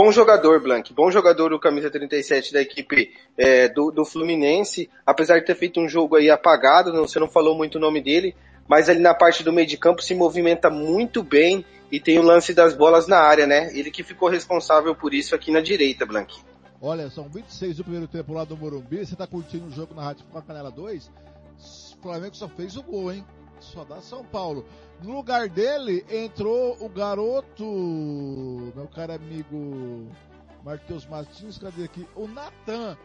[0.00, 0.94] Bom jogador, Blank.
[0.94, 4.88] Bom jogador o camisa 37 da equipe é, do, do, Fluminense.
[5.04, 8.00] Apesar de ter feito um jogo aí apagado, não, você não falou muito o nome
[8.00, 8.32] dele,
[8.68, 12.22] mas ali na parte do meio de campo se movimenta muito bem e tem o
[12.22, 13.76] lance das bolas na área, né?
[13.76, 16.32] Ele que ficou responsável por isso aqui na direita, Blank.
[16.80, 19.04] Olha, são 26 do primeiro tempo lá do Morumbi.
[19.04, 21.10] Você tá curtindo o jogo na Rádio Canela 2?
[21.98, 23.24] O Flamengo só fez o gol, hein?
[23.60, 24.64] Só dá São Paulo.
[25.02, 27.64] No lugar dele entrou o garoto,
[28.74, 30.08] meu caro amigo
[30.64, 32.06] Matheus Martins, cadê aqui?
[32.14, 32.96] O Natan.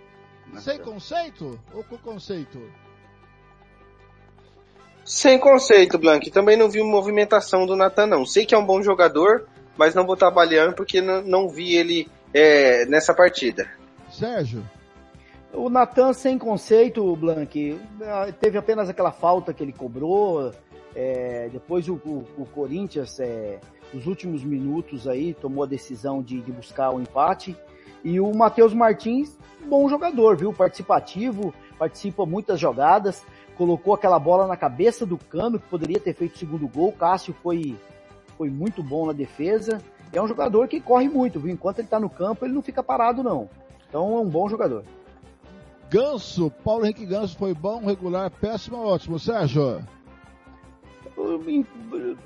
[0.59, 2.59] Sem conceito ou com conceito?
[5.05, 6.31] Sem conceito, Blank.
[6.31, 8.25] Também não vi movimentação do Natan, não.
[8.25, 11.75] Sei que é um bom jogador, mas não vou estar avaliando porque não, não vi
[11.75, 13.69] ele é, nessa partida.
[14.11, 14.63] Sérgio?
[15.53, 17.79] O Natan sem conceito, Blank,
[18.39, 20.51] teve apenas aquela falta que ele cobrou,
[20.95, 23.59] é, depois o, o, o Corinthians, é,
[23.93, 27.55] nos últimos minutos aí, tomou a decisão de, de buscar o um empate,
[28.03, 29.37] e o Matheus Martins,
[29.69, 33.23] bom jogador, viu, participativo, participa muitas jogadas,
[33.55, 37.35] colocou aquela bola na cabeça do Cano, que poderia ter feito o segundo gol, Cássio
[37.43, 37.77] foi,
[38.39, 39.77] foi muito bom na defesa,
[40.11, 41.53] é um jogador que corre muito, viu?
[41.53, 43.47] Enquanto ele tá no campo, ele não fica parado, não.
[43.87, 44.83] Então é um bom jogador.
[45.93, 49.19] Ganso, Paulo Henrique Ganso foi bom, regular, péssimo, ótimo.
[49.19, 49.85] Sérgio?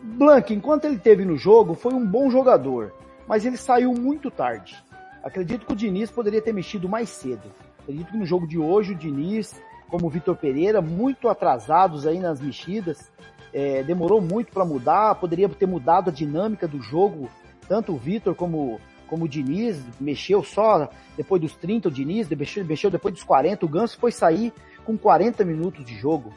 [0.01, 2.93] Blank, enquanto ele teve no jogo, foi um bom jogador,
[3.27, 4.82] mas ele saiu muito tarde.
[5.21, 7.51] Acredito que o Diniz poderia ter mexido mais cedo.
[7.80, 9.53] Acredito que no jogo de hoje o Diniz,
[9.89, 13.12] como o Vitor Pereira, muito atrasados aí nas mexidas,
[13.53, 17.30] é, demorou muito para mudar, poderia ter mudado a dinâmica do jogo
[17.67, 22.65] tanto o Vitor como, como o Diniz, mexeu só depois dos 30 o Diniz, mexeu,
[22.65, 24.53] mexeu depois dos 40, o Ganso foi sair
[24.85, 26.31] com 40 minutos de jogo.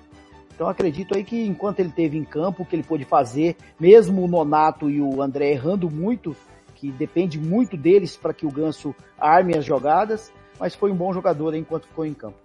[0.55, 4.23] Então acredito aí que enquanto ele teve em campo, o que ele pôde fazer, mesmo
[4.23, 6.37] o Nonato e o André errando muito,
[6.75, 11.13] que depende muito deles para que o Ganso arme as jogadas, mas foi um bom
[11.13, 12.37] jogador enquanto ficou em campo.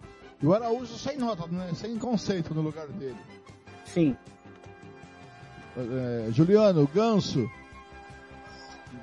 [0.42, 1.72] E o Araújo sem nota, né?
[1.74, 3.18] sem conceito no lugar dele.
[3.86, 4.16] Sim.
[5.78, 7.50] É, Juliano, Ganso,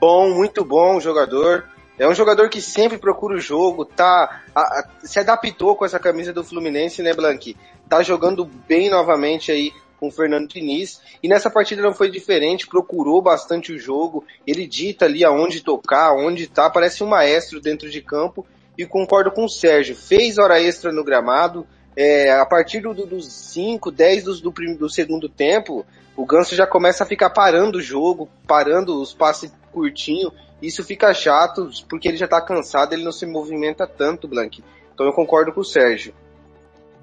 [0.02, 1.68] bom, muito bom jogador.
[1.96, 6.00] É um jogador que sempre procura o jogo, tá, a, a, se adaptou com essa
[6.00, 7.56] camisa do Fluminense, né, Blanqui?
[7.88, 11.00] Tá jogando bem novamente aí com o Fernando Diniz.
[11.22, 14.24] E nessa partida não foi diferente, procurou bastante o jogo.
[14.44, 18.44] Ele dita ali aonde tocar, onde tá, parece um maestro dentro de campo.
[18.76, 21.64] E concordo com o Sérgio, fez hora extra no gramado.
[21.94, 26.66] É, a partir do, dos 5, 10 do, do, do segundo tempo, o Ganso já
[26.66, 30.32] começa a ficar parando o jogo, parando os passes curtinho.
[30.60, 34.62] Isso fica chato, porque ele já tá cansado, ele não se movimenta tanto, Blank.
[34.94, 36.14] Então eu concordo com o Sérgio.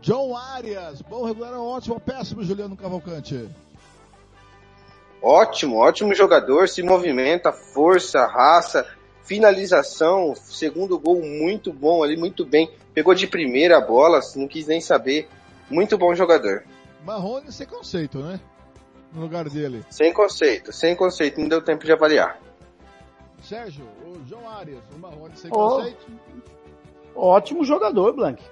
[0.02, 3.50] John Arias, bom regular, ótimo, péssimo, Juliano Cavalcante.
[5.22, 8.88] Ótimo, ótimo jogador, se movimenta, força, raça,
[9.26, 12.72] finalização, segundo gol muito bom ali, muito bem.
[12.94, 15.28] Pegou de primeira a bola, não quis nem saber.
[15.70, 16.64] Muito bom jogador.
[17.06, 18.40] Marrone sem conceito, né?
[19.14, 19.84] No lugar dele.
[19.90, 22.40] Sem conceito, sem conceito, não deu tempo de avaliar.
[23.42, 25.56] Sérgio, o João Arias, o Marrone sem oh.
[25.56, 26.06] conceito.
[27.16, 28.44] Ótimo jogador, Blank.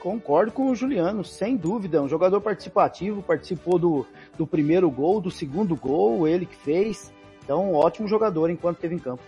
[0.00, 2.02] Concordo com o Juliano, sem dúvida.
[2.02, 7.12] Um jogador participativo, participou do, do primeiro gol, do segundo gol, ele que fez.
[7.44, 9.22] Então, ótimo jogador enquanto esteve em campo.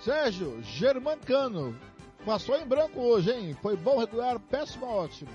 [0.00, 1.74] Sérgio, Germancano,
[2.26, 3.56] passou em branco hoje, hein?
[3.62, 5.30] Foi bom, regular, péssimo, ótimo.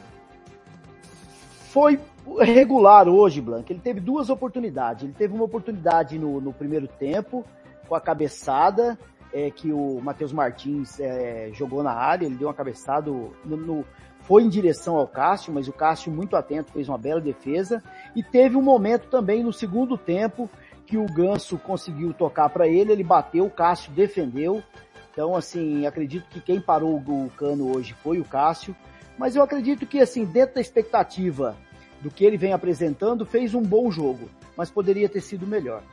[1.70, 2.00] Foi
[2.42, 3.72] regular hoje, Blanc.
[3.72, 5.04] Ele teve duas oportunidades.
[5.04, 7.46] Ele teve uma oportunidade no, no primeiro tempo,
[7.88, 8.98] com a cabeçada,
[9.32, 13.86] é, que o Matheus Martins é, jogou na área, ele deu uma cabeçada no, no,
[14.22, 17.84] foi em direção ao Cássio, mas o Cássio muito atento fez uma bela defesa
[18.16, 20.50] e teve um momento também no segundo tempo
[20.88, 24.64] que o Ganso conseguiu tocar para ele, ele bateu, o Cássio defendeu.
[25.12, 28.76] Então, assim, acredito que quem parou o cano hoje foi o Cássio,
[29.20, 31.58] mas eu acredito que, assim, dentro da expectativa
[32.00, 35.84] do que ele vem apresentando, fez um bom jogo, mas poderia ter sido melhor.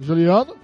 [0.00, 0.56] Juliano?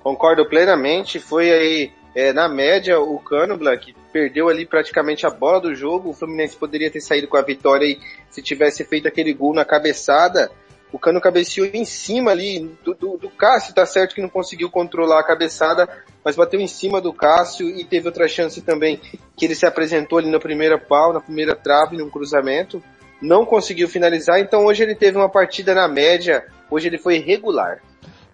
[0.00, 5.58] Concordo plenamente, foi aí é, na média, o Cano, Blank, perdeu ali praticamente a bola
[5.58, 6.10] do jogo.
[6.10, 9.64] O Fluminense poderia ter saído com a vitória aí se tivesse feito aquele gol na
[9.64, 10.52] cabeçada.
[10.94, 14.70] O Cano cabeceou em cima ali do, do, do, Cássio, tá certo que não conseguiu
[14.70, 15.88] controlar a cabeçada,
[16.24, 19.00] mas bateu em cima do Cássio e teve outra chance também
[19.36, 22.80] que ele se apresentou ali na primeira pau, na primeira trave, num cruzamento.
[23.20, 27.82] Não conseguiu finalizar, então hoje ele teve uma partida na média, hoje ele foi regular.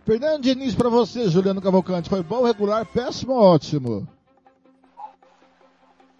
[0.04, 2.10] Fernando Diniz para você, Juliano Cavalcante.
[2.10, 4.06] Foi bom, regular, péssimo, ótimo.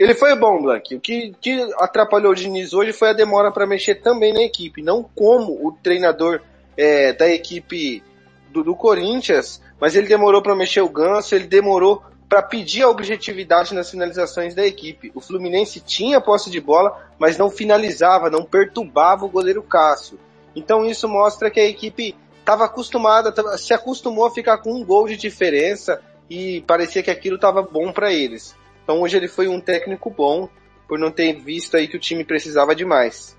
[0.00, 0.94] Ele foi bom, Blank.
[0.94, 4.80] O que, que atrapalhou o Diniz hoje foi a demora para mexer também na equipe,
[4.80, 6.40] não como o treinador
[6.74, 8.02] é, da equipe
[8.48, 12.88] do, do, Corinthians, mas ele demorou para mexer o ganso, ele demorou para pedir a
[12.88, 15.12] objetividade nas finalizações da equipe.
[15.14, 20.18] O Fluminense tinha posse de bola, mas não finalizava, não perturbava o goleiro Cássio.
[20.56, 25.06] Então isso mostra que a equipe estava acostumada, se acostumou a ficar com um gol
[25.06, 28.58] de diferença e parecia que aquilo estava bom para eles.
[28.90, 30.48] Então hoje ele foi um técnico bom
[30.88, 33.38] por não ter visto aí que o time precisava de mais.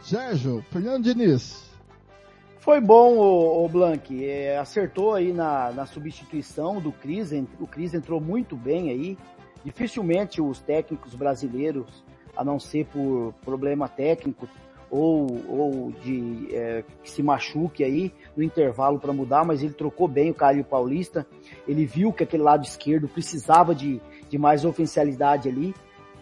[0.00, 1.70] Sérgio, Fernando Diniz.
[2.58, 7.94] Foi bom o, o Blank, é, acertou aí na, na substituição do Cris, o Cris
[7.94, 9.16] entrou muito bem aí.
[9.64, 12.02] Dificilmente os técnicos brasileiros,
[12.36, 14.48] a não ser por problema técnico,
[14.90, 20.08] ou, ou de é, que se machuque aí no intervalo para mudar, mas ele trocou
[20.08, 21.24] bem o Caio Paulista.
[21.66, 25.74] Ele viu que aquele lado esquerdo precisava de, de mais oficialidade ali,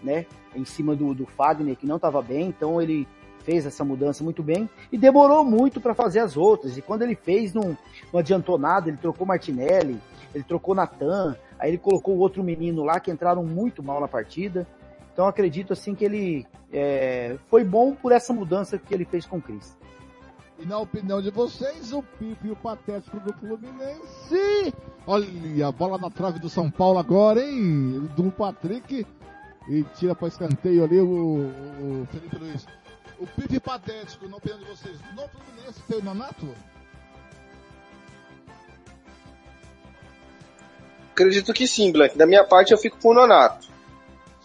[0.03, 0.27] né?
[0.53, 3.07] Em cima do, do Fagner, que não estava bem, então ele
[3.45, 6.77] fez essa mudança muito bem e demorou muito para fazer as outras.
[6.77, 7.79] E quando ele fez, não,
[8.13, 8.89] não adiantou nada.
[8.89, 9.97] Ele trocou Martinelli,
[10.35, 14.67] ele trocou Natan, aí ele colocou outro menino lá que entraram muito mal na partida.
[15.13, 19.37] Então acredito assim que ele é, foi bom por essa mudança que ele fez com
[19.37, 19.79] o Cris.
[20.61, 24.75] E na opinião de vocês, o Pipe e o Patético do Fluminense.
[25.07, 28.11] Olha, a bola na trave do São Paulo agora, hein?
[28.15, 29.07] Do Patrick.
[29.69, 32.67] E tira para escanteio ali o, o, Felipe Luiz.
[33.19, 36.55] O Pipe Patético, na opinião de vocês, no Fluminense foi o Nonato?
[41.13, 42.19] Acredito que sim, Blank.
[42.19, 43.67] Da minha parte eu fico com o Nonato.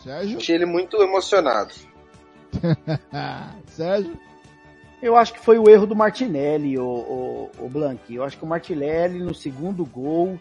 [0.02, 0.38] Sérgio?
[0.38, 1.74] Achei ele muito emocionado.
[3.68, 4.18] Sérgio?
[5.06, 8.12] Eu acho que foi o erro do Martinelli, o, o, o Blank.
[8.12, 10.40] Eu acho que o Martinelli, no segundo gol,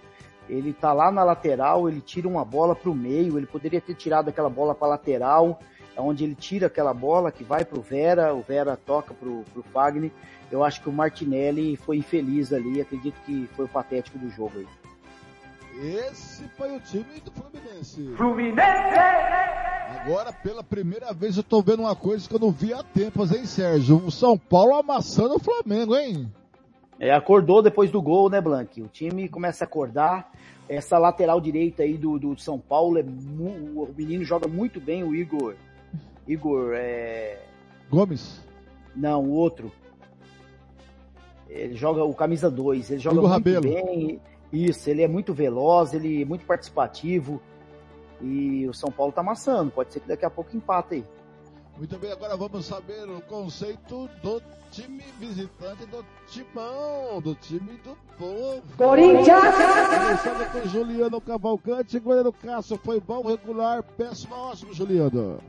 [0.48, 4.31] ele tá lá na lateral, ele tira uma bola pro meio, ele poderia ter tirado
[4.31, 5.61] aquela bola pra lateral,
[5.98, 10.11] onde ele tira aquela bola que vai pro Vera, o Vera toca pro, pro Fagner.
[10.50, 14.61] Eu acho que o Martinelli foi infeliz ali, acredito que foi o patético do jogo
[14.61, 14.66] aí.
[15.94, 18.14] Esse foi o time do Fluminense.
[18.16, 19.73] Fluminense!
[19.88, 23.32] Agora, pela primeira vez, eu tô vendo uma coisa que eu não vi há tempos,
[23.32, 23.96] hein, Sérgio?
[24.04, 26.30] O São Paulo amassando o Flamengo, hein?
[26.98, 28.80] É, acordou depois do gol, né, Blank?
[28.80, 30.32] O time começa a acordar.
[30.66, 35.14] Essa lateral direita aí do, do São Paulo, é o menino joga muito bem, o
[35.14, 35.54] Igor.
[36.26, 37.42] Igor, é...
[37.90, 38.42] Gomes?
[38.96, 39.70] Não, o outro.
[41.48, 43.74] Ele joga o camisa 2, ele joga Igor muito Rabelo.
[43.74, 44.20] bem.
[44.50, 47.42] Isso, ele é muito veloz, ele é muito participativo.
[48.24, 49.70] E o São Paulo tá amassando.
[49.70, 51.04] Pode ser que daqui a pouco empata aí.
[51.76, 57.96] Muito bem, agora vamos saber o conceito do time visitante do Timão, do time do
[58.16, 58.62] povo.
[58.76, 59.42] Corinthians!
[59.98, 65.40] Começando com Juliano Cavalcante, goleiro Cássio foi bom, regular, péssimo, ótimo, Juliano.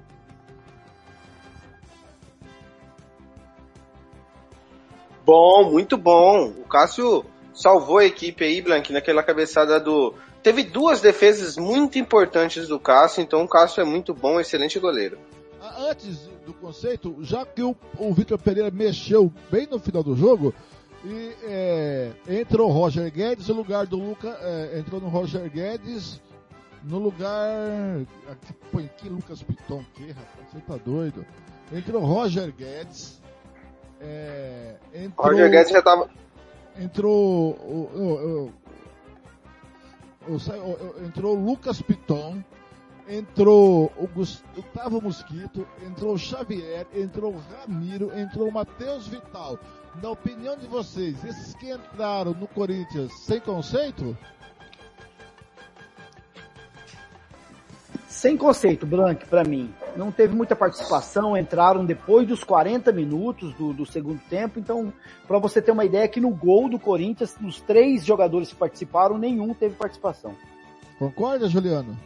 [5.24, 6.50] Bom, muito bom.
[6.50, 10.14] O Cássio salvou a equipe aí, Blank, naquela cabeçada do.
[10.46, 15.18] Teve duas defesas muito importantes do Cássio, então o Cássio é muito bom, excelente goleiro.
[15.60, 20.16] Ah, antes do conceito, já que o, o Vitor Pereira mexeu bem no final do
[20.16, 20.54] jogo,
[21.04, 26.22] e é, entrou o Roger Guedes no lugar do Luca, é, entrou no Roger Guedes
[26.84, 28.06] No lugar.
[28.30, 31.26] Aqui, põe aqui Lucas Piton, que rapaz, você tá doido?
[31.74, 33.20] Entrou Roger Guedes.
[34.00, 36.08] É, entrou, Roger Guedes já tava.
[36.78, 37.56] Entrou.
[37.64, 38.65] O, o,
[40.28, 42.44] o, o, entrou Lucas Piton.
[43.08, 49.60] Entrou o Gustavo Mosquito, entrou o Xavier, entrou o Ramiro, entrou o Matheus Vital.
[50.02, 54.18] Na opinião de vocês, esses que entraram no Corinthians sem conceito?
[58.16, 59.74] Sem conceito, Blank, para mim.
[59.94, 64.58] Não teve muita participação, entraram depois dos 40 minutos do, do segundo tempo.
[64.58, 64.92] Então,
[65.28, 69.18] para você ter uma ideia, que no gol do Corinthians, dos três jogadores que participaram,
[69.18, 70.34] nenhum teve participação.
[70.98, 72.00] Concorda, Juliano?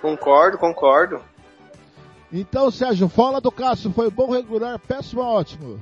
[0.00, 1.20] Concordo, concordo.
[2.32, 3.92] Então, Sérgio, fala do Cássio.
[3.92, 5.80] Foi bom, regular, péssimo, ótimo.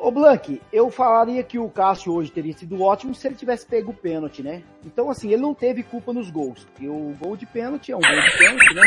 [0.00, 3.90] Ô Blank, eu falaria que o Cássio hoje teria sido ótimo se ele tivesse pego
[3.90, 4.62] o pênalti, né?
[4.84, 6.66] Então, assim, ele não teve culpa nos gols.
[6.80, 8.82] E o gol de pênalti é um gol de pênalti, né?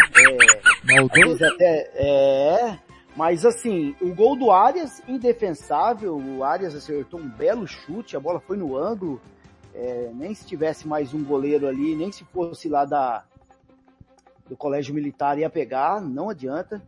[1.44, 2.80] É, até, é,
[3.16, 8.40] mas assim, o gol do Arias, indefensável, o Arias acertou um belo chute, a bola
[8.40, 9.22] foi no ângulo,
[9.76, 13.26] é, nem se tivesse mais um goleiro ali, nem se fosse lá da,
[14.48, 16.82] do colégio militar ia pegar, não adianta.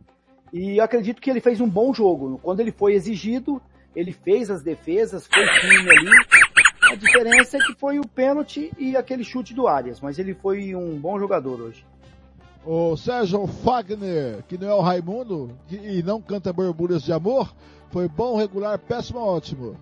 [0.50, 2.38] E acredito que ele fez um bom jogo.
[2.42, 3.60] Quando ele foi exigido,
[3.94, 6.10] ele fez as defesas, foi firme ali.
[6.90, 10.74] A diferença é que foi o pênalti e aquele chute do Arias, mas ele foi
[10.74, 11.84] um bom jogador hoje.
[12.64, 17.54] O Sérgio Fagner, que não é o Raimundo e não canta borbulhas de amor,
[17.90, 19.76] foi bom, regular, péssimo, ótimo.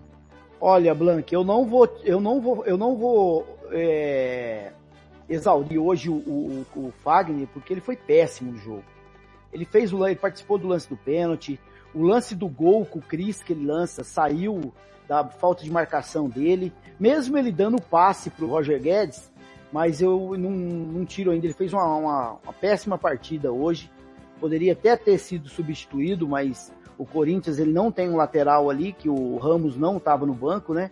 [0.59, 4.71] Olha, Blanc, eu não vou, eu não vou, eu não vou é,
[5.27, 8.83] exaurir hoje o, o, o, Fagner porque ele foi péssimo no jogo.
[9.51, 11.59] Ele fez o, ele participou do lance do pênalti,
[11.93, 14.73] o lance do gol com o Cris que ele lança saiu
[15.07, 16.73] da falta de marcação dele.
[16.99, 19.31] Mesmo ele dando o passe pro Roger Guedes,
[19.71, 21.45] mas eu não, não tiro ainda.
[21.45, 23.91] Ele fez uma, uma, uma, péssima partida hoje.
[24.39, 29.09] Poderia até ter sido substituído, mas o Corinthians ele não tem um lateral ali, que
[29.09, 30.89] o Ramos não estava no banco, né?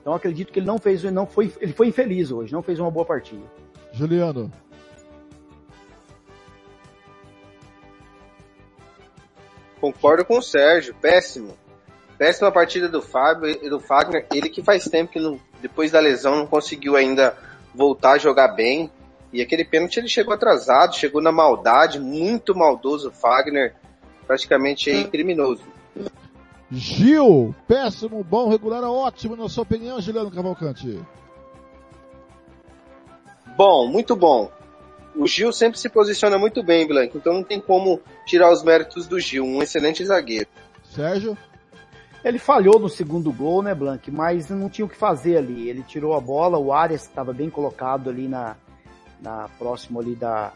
[0.00, 2.90] Então acredito que ele não fez, não foi, ele foi infeliz hoje, não fez uma
[2.90, 3.42] boa partida.
[3.92, 4.50] Juliano.
[9.84, 11.58] Concordo com o Sérgio, péssimo.
[12.16, 14.26] Péssima partida do Fábio e do Fagner.
[14.32, 17.36] Ele que faz tempo que não, depois da lesão não conseguiu ainda
[17.74, 18.90] voltar a jogar bem.
[19.30, 23.74] E aquele pênalti ele chegou atrasado, chegou na maldade, muito maldoso o Fagner,
[24.26, 25.64] praticamente aí, criminoso.
[26.72, 30.98] Gil, péssimo, bom, regular, ótimo, na sua opinião, Juliano Cavalcante?
[33.54, 34.50] Bom, muito bom
[35.14, 39.06] o Gil sempre se posiciona muito bem, Blanco, então não tem como tirar os méritos
[39.06, 40.48] do Gil, um excelente zagueiro.
[40.82, 41.36] Sérgio?
[42.24, 44.10] Ele falhou no segundo gol, né, Blank?
[44.10, 45.68] Mas não tinha o que fazer ali.
[45.68, 48.56] Ele tirou a bola, o Arias estava bem colocado ali na,
[49.20, 50.50] na próximo ali da,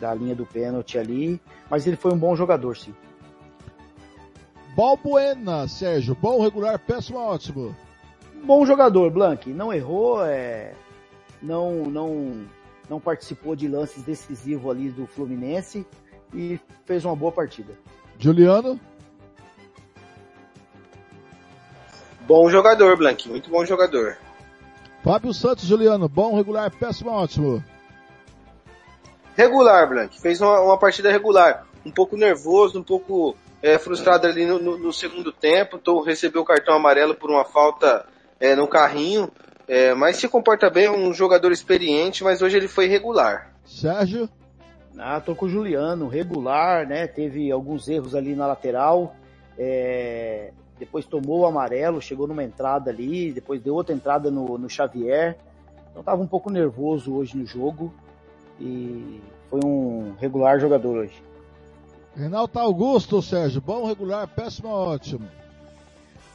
[0.00, 2.94] da linha do pênalti ali, mas ele foi um bom jogador, sim.
[4.76, 7.74] Balbuena, Sérgio, bom, regular, péssimo, ótimo.
[8.44, 10.72] Bom jogador, Blank, não errou, é,
[11.42, 12.46] não, não
[12.88, 15.86] não participou de lances decisivos ali do Fluminense
[16.32, 17.74] e fez uma boa partida.
[18.18, 18.78] Juliano?
[22.26, 24.18] Bom jogador, Blank, muito bom jogador.
[25.02, 27.64] Fábio Santos, Juliano, bom, regular, péssimo, ótimo.
[29.36, 31.66] Regular, Blank, fez uma, uma partida regular.
[31.86, 35.78] Um pouco nervoso, um pouco é, frustrado ali no, no, no segundo tempo.
[35.78, 38.04] Tô, recebeu o cartão amarelo por uma falta
[38.40, 39.30] é, no carrinho.
[39.68, 43.52] É, mas se comporta bem, um jogador experiente, mas hoje ele foi regular.
[43.66, 44.28] Sérgio?
[44.98, 47.06] Ah, tô com o Juliano, regular, né?
[47.06, 49.14] Teve alguns erros ali na lateral.
[49.58, 50.52] É...
[50.78, 55.36] Depois tomou o amarelo, chegou numa entrada ali, depois deu outra entrada no, no Xavier.
[55.90, 57.92] Então tava um pouco nervoso hoje no jogo.
[58.60, 61.22] E foi um regular jogador hoje.
[62.16, 65.28] Renato Augusto, Sérgio, bom regular, péssimo, ótimo.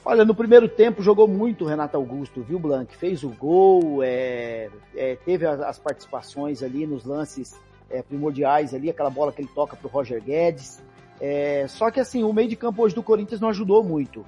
[0.06, 2.94] Olha, no primeiro tempo jogou muito o Renato Augusto, viu, Blanc?
[2.98, 7.56] Fez o gol, é, é, teve as participações ali nos lances
[7.90, 10.84] é, primordiais ali, aquela bola que ele toca pro Roger Guedes.
[11.22, 14.26] É, só que assim, o meio de campo hoje do Corinthians não ajudou muito.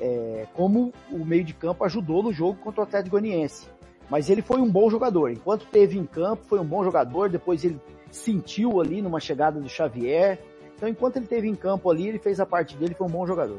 [0.00, 3.66] É, como o meio de campo ajudou no jogo contra o Atlético Goianiense.
[4.08, 5.32] Mas ele foi um bom jogador.
[5.32, 7.28] Enquanto teve em campo, foi um bom jogador.
[7.28, 7.80] Depois ele
[8.12, 10.38] sentiu ali numa chegada do Xavier.
[10.76, 13.26] Então, enquanto ele teve em campo ali, ele fez a parte dele, foi um bom
[13.26, 13.58] jogador.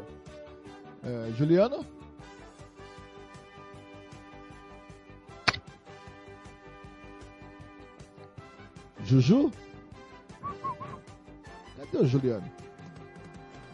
[1.04, 1.86] É, Juliano?
[9.04, 9.52] Juju?
[11.78, 12.52] Cadê o Juliano?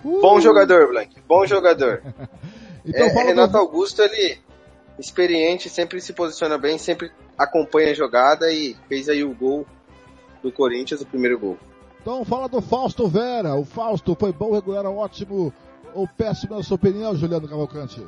[0.04, 0.22] Uh!
[0.22, 1.16] Bom jogador, Blank.
[1.28, 2.02] Bom jogador.
[2.86, 3.58] então, é, Renato do...
[3.58, 4.38] Augusto, ele
[4.98, 9.66] experiente, sempre se posiciona bem, sempre acompanha a jogada e fez aí o gol
[10.42, 11.58] do Corinthians o primeiro gol.
[12.02, 13.56] Então fala do Fausto Vera.
[13.56, 15.52] O Fausto foi bom, regular, ótimo
[15.96, 18.06] ou péssimo na sua opinião, Juliano Cavalcante?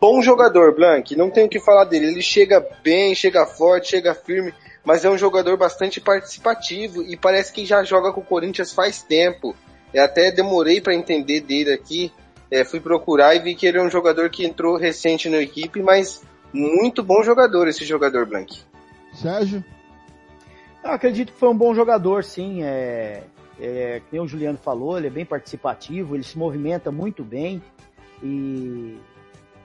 [0.00, 1.16] Bom jogador, Blank.
[1.16, 2.06] Não tenho o que falar dele.
[2.06, 4.54] Ele chega bem, chega forte, chega firme,
[4.84, 9.02] mas é um jogador bastante participativo e parece que já joga com o Corinthians faz
[9.02, 9.54] tempo.
[9.92, 12.12] Eu até demorei para entender dele aqui.
[12.50, 15.82] É, fui procurar e vi que ele é um jogador que entrou recente na equipe,
[15.82, 16.22] mas
[16.52, 18.60] muito bom jogador esse jogador, Blank.
[19.14, 19.64] Sérgio?
[20.82, 22.62] Eu acredito que foi um bom jogador, sim.
[22.62, 23.22] É,
[23.60, 27.62] é, como o Juliano falou, ele é bem participativo, ele se movimenta muito bem
[28.22, 28.98] e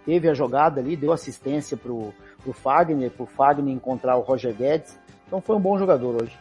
[0.06, 5.00] teve a jogada ali, deu assistência pro, pro Fagner, pro Fagner encontrar o Roger Guedes.
[5.26, 6.38] Então foi um bom jogador hoje.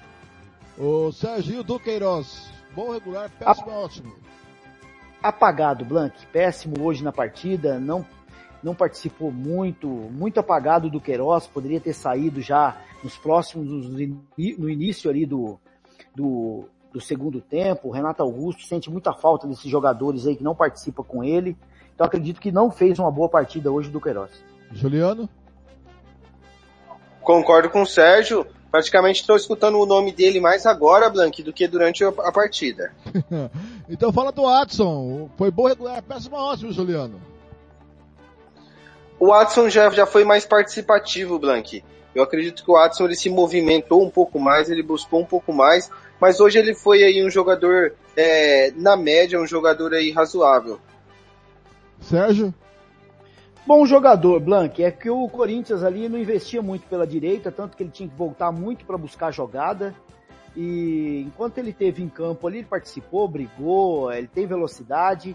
[0.77, 3.75] O Serginho Duqueiroz, bom regular, péssimo, a...
[3.75, 4.13] ótimo.
[5.23, 8.05] Apagado, Blank, péssimo hoje na partida, não
[8.63, 15.11] não participou muito, muito apagado do Queiroz, poderia ter saído já nos próximos, no início
[15.11, 15.61] ali do,
[16.15, 16.65] do,
[16.95, 17.89] do segundo tempo.
[17.89, 21.57] O Renato Augusto sente muita falta desses jogadores aí que não participam com ele.
[21.93, 24.31] Então acredito que não fez uma boa partida hoje do Queiroz.
[24.71, 25.29] Juliano?
[27.21, 28.47] Concordo com o Sérgio.
[28.71, 32.93] Praticamente estou escutando o nome dele mais agora, Blank, do que durante a partida.
[33.89, 35.29] então fala do Watson.
[35.37, 37.21] Foi bom regular, péssimo ótimo, Juliano.
[39.19, 41.83] O Watson já, já foi mais participativo, Blank.
[42.15, 45.53] Eu acredito que o Watson ele se movimentou um pouco mais, ele buscou um pouco
[45.53, 45.91] mais,
[46.21, 50.79] mas hoje ele foi aí um jogador é, na média, um jogador aí razoável.
[52.01, 52.55] Sérgio?
[53.67, 54.83] Bom jogador, Blank.
[54.83, 58.15] É que o Corinthians ali não investia muito pela direita, tanto que ele tinha que
[58.15, 59.95] voltar muito para buscar a jogada.
[60.55, 65.35] E enquanto ele teve em campo ali, ele participou, brigou, ele tem velocidade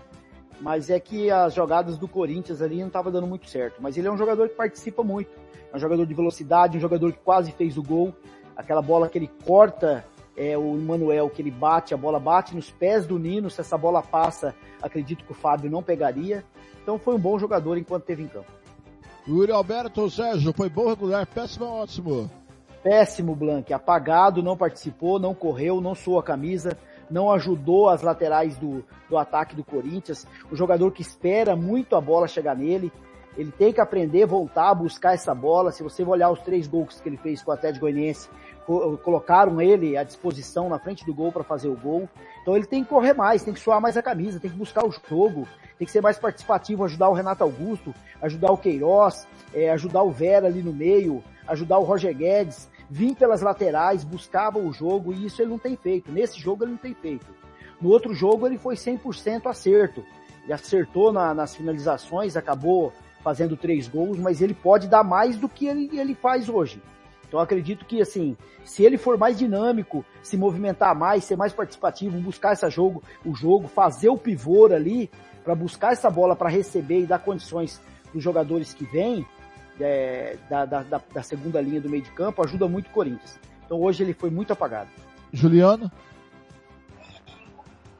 [0.61, 3.81] mas é que as jogadas do Corinthians ali não estavam dando muito certo.
[3.81, 5.29] Mas ele é um jogador que participa muito.
[5.71, 8.13] É um jogador de velocidade, um jogador que quase fez o gol.
[8.55, 10.05] Aquela bola que ele corta,
[10.35, 13.49] é, o Manuel que ele bate, a bola bate nos pés do Nino.
[13.49, 16.43] Se essa bola passa, acredito que o Fábio não pegaria.
[16.81, 18.51] Então foi um bom jogador enquanto teve em campo.
[19.27, 22.29] Yuri Alberto Sérgio, foi bom regular, péssimo ótimo.
[22.81, 23.71] Péssimo, Blank.
[23.73, 26.77] Apagado, não participou, não correu, não suou a camisa
[27.09, 30.27] não ajudou as laterais do, do ataque do Corinthians.
[30.51, 32.91] O jogador que espera muito a bola chegar nele.
[33.37, 35.71] Ele tem que aprender, voltar buscar essa bola.
[35.71, 38.29] Se você olhar os três gols que ele fez com o Atlético Goianiense,
[39.03, 42.07] colocaram ele à disposição na frente do gol para fazer o gol.
[42.41, 44.85] Então ele tem que correr mais, tem que suar mais a camisa, tem que buscar
[44.85, 49.71] o jogo, tem que ser mais participativo, ajudar o Renato Augusto, ajudar o Queiroz, é,
[49.71, 54.73] ajudar o Vera ali no meio, ajudar o Roger Guedes vir pelas laterais, buscava o
[54.73, 56.11] jogo e isso ele não tem feito.
[56.11, 57.27] Nesse jogo ele não tem feito.
[57.79, 60.03] No outro jogo ele foi 100% acerto.
[60.43, 62.91] Ele acertou na, nas finalizações, acabou
[63.23, 66.81] fazendo três gols, mas ele pode dar mais do que ele, ele faz hoje.
[67.27, 72.19] Então acredito que assim, se ele for mais dinâmico, se movimentar mais, ser mais participativo,
[72.19, 75.09] buscar esse jogo, o jogo, fazer o pivô ali
[75.43, 79.25] para buscar essa bola para receber e dar condições para os jogadores que vêm,
[79.79, 83.39] é, da, da, da, segunda linha do meio de campo ajuda muito o Corinthians.
[83.65, 84.89] Então hoje ele foi muito apagado.
[85.31, 85.89] Juliano?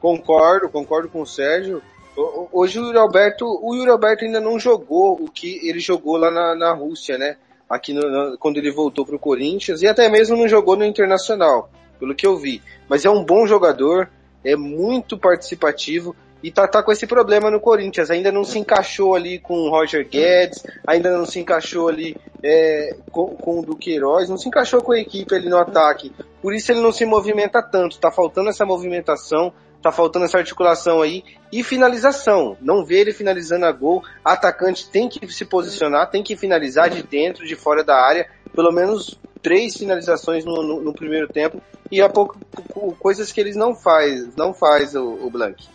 [0.00, 1.82] Concordo, concordo com o Sérgio.
[2.16, 6.30] Hoje o Yuri Alberto, o Yuri Alberto ainda não jogou o que ele jogou lá
[6.30, 7.36] na, na Rússia, né?
[7.68, 11.70] Aqui no, quando ele voltou para o Corinthians e até mesmo não jogou no Internacional,
[11.98, 12.60] pelo que eu vi.
[12.88, 14.10] Mas é um bom jogador,
[14.44, 18.10] é muito participativo e tá, tá com esse problema no Corinthians.
[18.10, 22.96] Ainda não se encaixou ali com o Roger Guedes, ainda não se encaixou ali é,
[23.10, 26.12] com, com o Duqueiroz, não se encaixou com a equipe ali no ataque.
[26.40, 27.98] Por isso ele não se movimenta tanto.
[27.98, 29.52] Tá faltando essa movimentação,
[29.82, 32.56] tá faltando essa articulação aí e finalização.
[32.60, 34.02] Não vê ele finalizando a gol.
[34.24, 38.28] Atacante tem que se posicionar, tem que finalizar de dentro, de fora da área.
[38.54, 42.38] Pelo menos três finalizações no, no, no primeiro tempo e há pouco
[42.98, 45.66] coisas que eles não faz, não faz o, o Blank.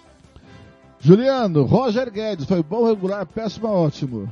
[0.99, 4.31] Juliano, Roger Guedes, foi bom, regular, péssimo, ótimo.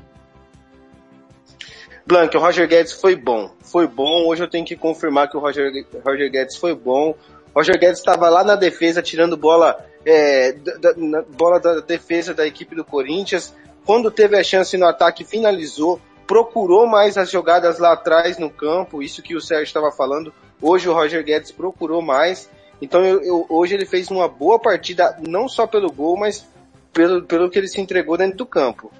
[2.06, 3.52] Blank, o Roger Guedes foi bom.
[3.62, 4.28] Foi bom.
[4.28, 5.72] Hoje eu tenho que confirmar que o Roger,
[6.06, 7.16] Roger Guedes foi bom.
[7.56, 12.48] Roger Guedes estava lá na defesa, tirando bola, é, da, na, bola da defesa da
[12.48, 13.54] equipe do Corinthians.
[13.86, 16.00] Quando teve a chance no ataque, finalizou.
[16.26, 19.04] Procurou mais as jogadas lá atrás no campo.
[19.04, 20.34] Isso que o Sérgio estava falando.
[20.62, 22.50] Hoje o Roger Guedes procurou mais.
[22.82, 26.48] Então eu, eu, hoje ele fez uma boa partida, não só pelo gol, mas
[26.94, 28.92] pelo, pelo que ele se entregou dentro do campo.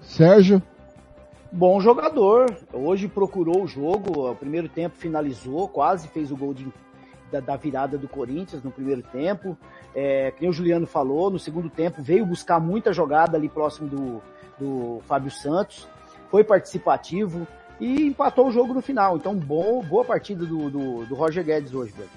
[0.00, 0.62] Sérgio?
[1.52, 2.46] Bom jogador.
[2.72, 4.30] Hoje procurou o jogo.
[4.30, 6.66] O primeiro tempo finalizou, quase fez o gol de,
[7.30, 9.56] da, da, virada do Corinthians no primeiro tempo.
[9.94, 14.22] É, que o Juliano falou, no segundo tempo veio buscar muita jogada ali próximo do,
[14.58, 15.88] do Fábio Santos.
[16.30, 17.46] Foi participativo.
[17.80, 19.16] e empatou o jogo no final.
[19.16, 22.10] Então, bom, boa partida do, do, do Roger Guedes hoje, Blank.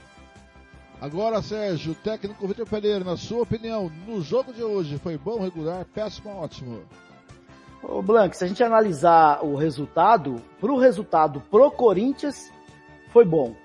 [1.01, 5.85] Agora, Sérgio, técnico Vitor Pereira, na sua opinião, no jogo de hoje, foi bom, regular,
[5.85, 6.81] péssimo, ótimo?
[7.81, 12.51] Ô Blank, se a gente analisar o resultado, pro resultado pro Corinthians,
[13.13, 13.55] foi bom.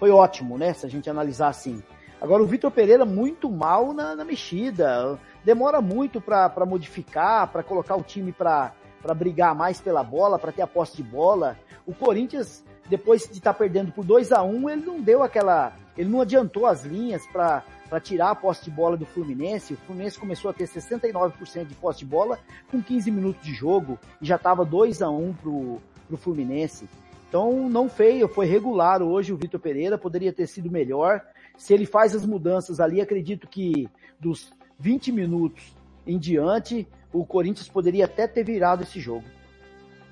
[0.00, 0.72] Foi ótimo, né?
[0.72, 1.82] Se a gente analisar assim.
[2.18, 5.18] Agora o Vitor Pereira muito mal na, na mexida.
[5.44, 8.72] Demora muito para modificar, para colocar o time para
[9.14, 11.54] brigar mais pela bola, para ter a posse de bola.
[11.86, 15.22] O Corinthians, depois de estar tá perdendo por 2 a 1 um, ele não deu
[15.22, 15.74] aquela.
[15.98, 17.62] Ele não adiantou as linhas para
[18.02, 19.74] tirar a posse de bola do Fluminense.
[19.74, 22.38] O Fluminense começou a ter 69% de posse de bola
[22.70, 25.78] com 15 minutos de jogo e já estava 2 a 1 um pro,
[26.08, 26.88] pro Fluminense.
[27.30, 31.22] Então não feio, foi regular hoje o Vitor Pereira, poderia ter sido melhor.
[31.56, 35.72] Se ele faz as mudanças ali, acredito que dos 20 minutos
[36.04, 39.22] em diante, o Corinthians poderia até ter virado esse jogo.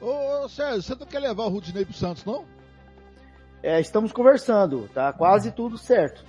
[0.00, 2.44] Ô, ô Sérgio, você não quer levar o Rudinei pro Santos, não?
[3.64, 6.24] É, estamos conversando, tá quase tudo certo.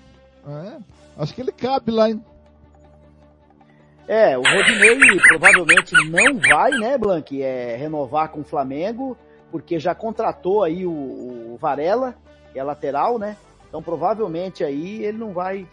[0.47, 0.79] É,
[1.21, 2.25] acho que ele cabe lá, hein?
[4.07, 9.15] É, o Rodinei provavelmente não vai, né, Blank, é, renovar com o Flamengo,
[9.52, 12.16] porque já contratou aí o, o Varela,
[12.52, 13.38] que é lateral, né?
[13.68, 15.68] Então provavelmente aí ele não vai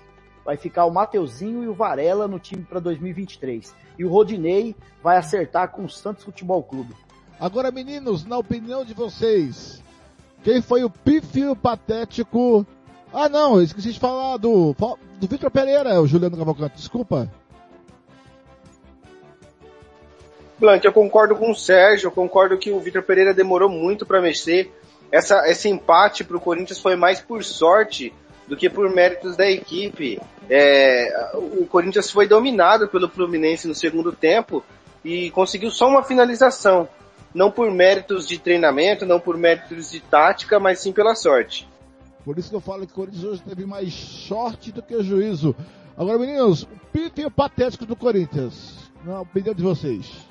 [0.44, 3.74] vai ficar o Mateuzinho e o Varela no time para 2023.
[3.98, 6.94] E o Rodinei vai acertar com o Santos Futebol Clube.
[7.40, 9.82] Agora, meninos, na opinião de vocês,
[10.44, 12.64] quem foi o pífio patético?
[13.12, 14.74] Ah, não, esqueci de falar do,
[15.18, 17.28] do Vitor Pereira, o Juliano Cavalcante, desculpa.
[20.58, 24.22] Blank, eu concordo com o Sérgio, eu concordo que o Vitor Pereira demorou muito para
[24.22, 24.72] mexer
[25.10, 28.12] essa, esse empate para o Corinthians foi mais por sorte
[28.46, 30.20] do que por méritos da equipe.
[30.48, 34.64] É, o Corinthians foi dominado pelo Fluminense no segundo tempo
[35.04, 36.88] e conseguiu só uma finalização.
[37.34, 41.68] Não por méritos de treinamento, não por méritos de tática, mas sim pela sorte.
[42.24, 45.54] Por isso que eu falo que o Corinthians hoje teve mais sorte do que juízo.
[45.96, 48.74] Agora, meninos, o pito patético do Corinthians.
[49.04, 50.26] Na opinião de vocês.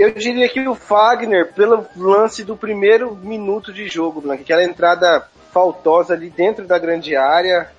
[0.00, 5.28] Eu diria que o Fagner, pelo lance do primeiro minuto de jogo, Blanca, aquela entrada
[5.52, 7.70] faltosa ali dentro da grande área,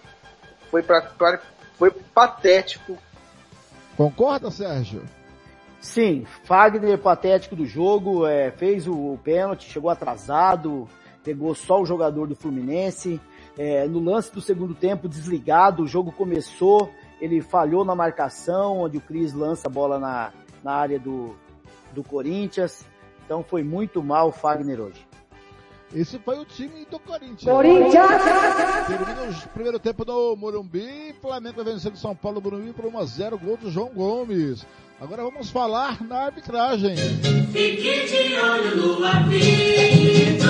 [0.70, 1.40] foi, pra, pra,
[1.80, 2.96] foi patético.
[3.98, 5.02] Concorda, Sérgio?
[5.80, 10.88] Sim, Fagner patético do jogo, é, fez o, o pênalti, chegou atrasado,
[11.24, 13.20] pegou só o jogador do Fluminense.
[13.58, 16.88] É, no lance do segundo tempo, desligado, o jogo começou,
[17.20, 20.32] ele falhou na marcação, onde o Cris lança a bola na,
[20.64, 21.36] na área do,
[21.94, 22.86] do Corinthians.
[23.26, 25.08] Então foi muito mal o Fagner hoje.
[25.94, 27.44] Esse foi o time do Corinthians.
[27.44, 28.22] Corinthians!
[28.88, 31.14] Termina o primeiro tempo do Morumbi.
[31.22, 33.38] Flamengo vencendo São Paulo Morumbi por 1x0.
[33.38, 34.66] Gol do João Gomes.
[35.02, 36.96] Agora vamos falar na arbitragem.
[37.52, 40.46] Fique de olho no apito.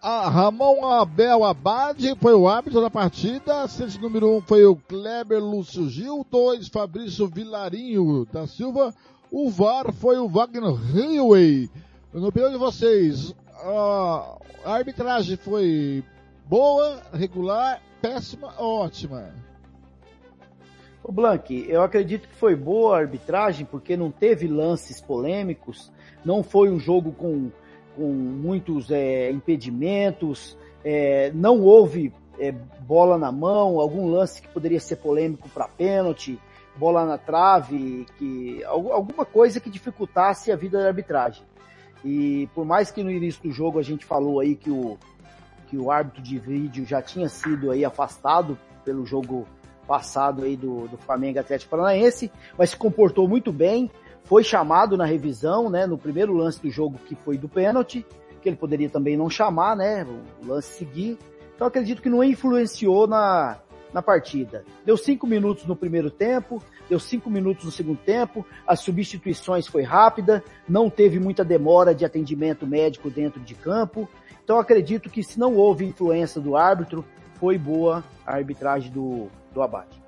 [0.00, 3.62] A Ramon Abel Abade foi o árbitro da partida.
[3.62, 6.24] Assistente número 1 um foi o Kleber Lúcio Gil.
[6.30, 8.94] 2, Fabrício Vilarinho da Silva.
[9.30, 11.68] O VAR foi o Wagner Railway.
[12.12, 16.02] Na opinião de vocês, a arbitragem foi
[16.46, 19.30] boa, regular, péssima ótima?
[21.04, 25.92] O Blank, eu acredito que foi boa a arbitragem porque não teve lances polêmicos,
[26.24, 27.50] não foi um jogo com,
[27.94, 34.80] com muitos é, impedimentos, é, não houve é, bola na mão, algum lance que poderia
[34.80, 36.38] ser polêmico para pênalti,
[36.78, 41.42] bola na trave, que alguma coisa que dificultasse a vida da arbitragem.
[42.04, 44.96] E por mais que no início do jogo a gente falou aí que o,
[45.66, 49.46] que o árbitro de vídeo já tinha sido aí afastado pelo jogo
[49.86, 53.90] passado aí do, do Flamengo Atlético Paranaense, mas se comportou muito bem,
[54.24, 58.06] foi chamado na revisão, né, no primeiro lance do jogo que foi do pênalti,
[58.40, 60.06] que ele poderia também não chamar, né,
[60.42, 61.18] o lance seguir.
[61.54, 63.58] Então acredito que não influenciou na,
[63.92, 64.64] na partida.
[64.84, 69.82] Deu cinco minutos no primeiro tempo, deu cinco minutos no segundo tempo, as substituições foi
[69.82, 74.08] rápida, não teve muita demora de atendimento médico dentro de campo.
[74.42, 79.62] Então acredito que se não houve influência do árbitro, foi boa a arbitragem do, do
[79.62, 80.07] abate.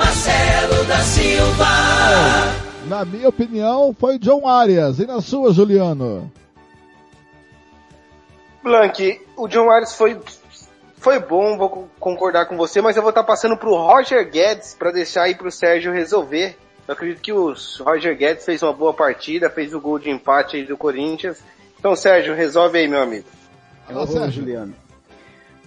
[0.00, 1.66] Marcelo da Silva.
[2.88, 4.98] Na minha opinião, foi John Arias.
[4.98, 6.32] E na sua, Juliano?
[8.62, 10.18] Blank, o John Arias foi,
[10.96, 14.90] foi bom, vou concordar com você, mas eu vou estar passando pro Roger Guedes para
[14.90, 16.56] deixar aí pro Sérgio resolver.
[16.88, 20.56] Eu acredito que o Roger Guedes fez uma boa partida, fez o gol de empate
[20.56, 21.42] aí do Corinthians.
[21.78, 23.26] Então, Sérgio, resolve aí, meu amigo.
[23.88, 24.74] Eu vou, Juliano.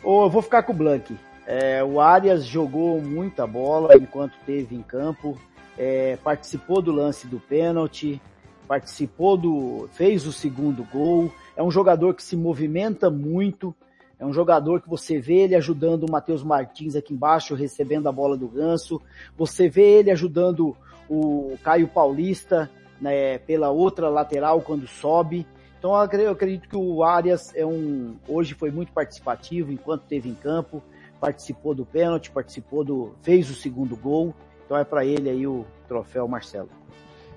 [0.03, 1.15] Ou eu vou ficar com o Blank.
[1.45, 5.37] É, o Arias jogou muita bola enquanto teve em campo,
[5.77, 8.21] é, participou do lance do pênalti,
[8.67, 11.31] participou do, fez o segundo gol.
[11.55, 13.75] É um jogador que se movimenta muito.
[14.17, 18.11] É um jogador que você vê ele ajudando o Matheus Martins aqui embaixo, recebendo a
[18.11, 19.01] bola do ganso.
[19.37, 20.77] Você vê ele ajudando
[21.09, 22.69] o Caio Paulista
[23.01, 25.45] né, pela outra lateral quando sobe.
[25.77, 30.35] Então eu acredito que o Arias é um, hoje foi muito participativo enquanto esteve em
[30.35, 30.81] campo
[31.23, 34.35] participou do pênalti, participou do, fez o segundo gol.
[34.65, 36.67] Então é para ele aí o troféu Marcelo.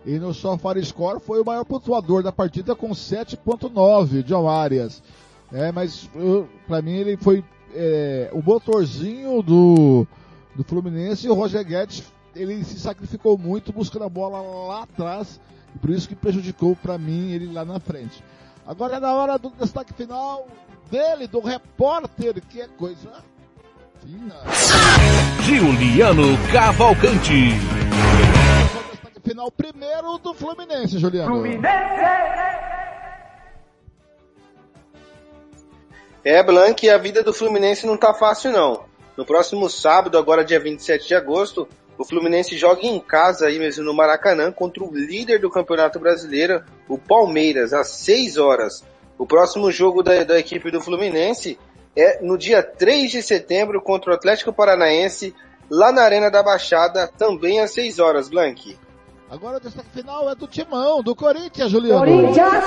[0.05, 5.01] E no SofaScore foi o maior pontuador da partida com 7.9, John Arias.
[5.53, 6.11] É, mas
[6.67, 10.05] para mim ele foi é, o motorzinho do,
[10.57, 12.03] do Fluminense e o Roger Guedes
[12.35, 15.41] ele se sacrificou muito buscando a bola lá atrás
[15.77, 18.21] e por isso que prejudicou para mim ele lá na frente.
[18.67, 20.49] Agora é na hora do destaque final
[20.91, 23.13] dele, do repórter, que é coisa
[25.43, 27.51] Juliano Cavalcante.
[29.25, 31.27] Final primeiro do Fluminense, Juliano.
[31.27, 31.67] Fluminense!
[36.25, 38.85] É, Blank, a vida do Fluminense não tá fácil não.
[39.17, 43.85] No próximo sábado, agora dia 27 de agosto, o Fluminense joga em casa aí mesmo
[43.85, 48.85] no Maracanã contra o líder do Campeonato Brasileiro, o Palmeiras, às 6 horas.
[49.19, 51.59] O próximo jogo da, da equipe do Fluminense
[51.97, 55.35] é no dia 3 de setembro contra o Atlético Paranaense,
[55.71, 58.79] lá na Arena da Baixada, também às 6 horas, Blank.
[59.31, 61.99] Agora o destaque final é do Timão, do Corinthians, Juliano.
[61.99, 62.65] Corinthians!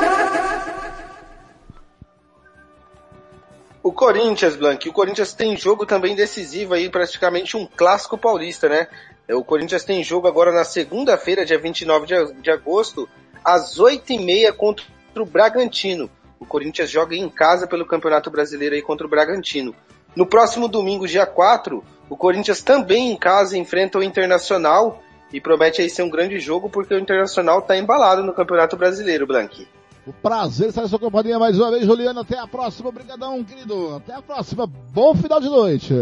[3.82, 8.88] O Corinthians, Blank, o Corinthians tem jogo também decisivo aí, praticamente um clássico paulista, né?
[9.26, 13.08] É, o Corinthians tem jogo agora na segunda-feira, dia 29 de agosto,
[13.44, 16.10] às 8h30 contra o Bragantino.
[16.40, 19.76] O Corinthians joga em casa pelo Campeonato Brasileiro aí contra o Bragantino.
[20.16, 25.82] No próximo domingo, dia 4, o Corinthians também em casa enfrenta o Internacional e promete
[25.82, 29.68] aí ser um grande jogo porque o Internacional está embalado no Campeonato Brasileiro, Blanqui.
[30.08, 32.22] O prazer estar na sua companhia mais uma vez, Juliano.
[32.22, 32.90] Até a próxima.
[32.90, 33.98] Obrigadão, querido.
[33.98, 34.66] Até a próxima.
[34.66, 35.94] Bom final de noite.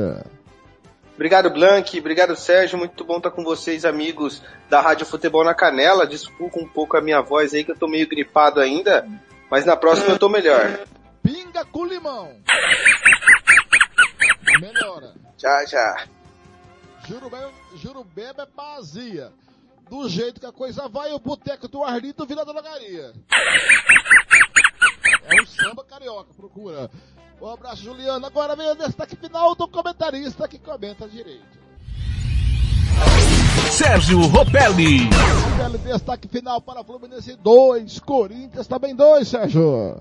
[1.13, 1.99] Obrigado, Blank.
[1.99, 2.77] Obrigado, Sérgio.
[2.77, 6.07] Muito bom estar com vocês, amigos da Rádio Futebol na Canela.
[6.07, 9.05] Desculpa um pouco a minha voz aí, que eu tô meio gripado ainda.
[9.49, 10.85] Mas na próxima eu tô melhor.
[11.23, 12.39] Pinga com limão.
[14.59, 15.13] Melhora.
[15.37, 16.07] Já, já.
[17.75, 19.31] Jurubeba é vazia.
[19.89, 23.13] Do jeito que a coisa vai, o boteco do Arlito vira delegaria.
[25.23, 26.91] É o samba carioca, procura.
[27.39, 28.25] Um abraço, Juliano.
[28.25, 31.57] Agora vem o destaque final do comentarista que comenta direito.
[33.72, 35.09] Sérgio Ropelli.
[35.84, 39.97] Destaque final para Fluminense 2, Corinthians também 2, Sérgio.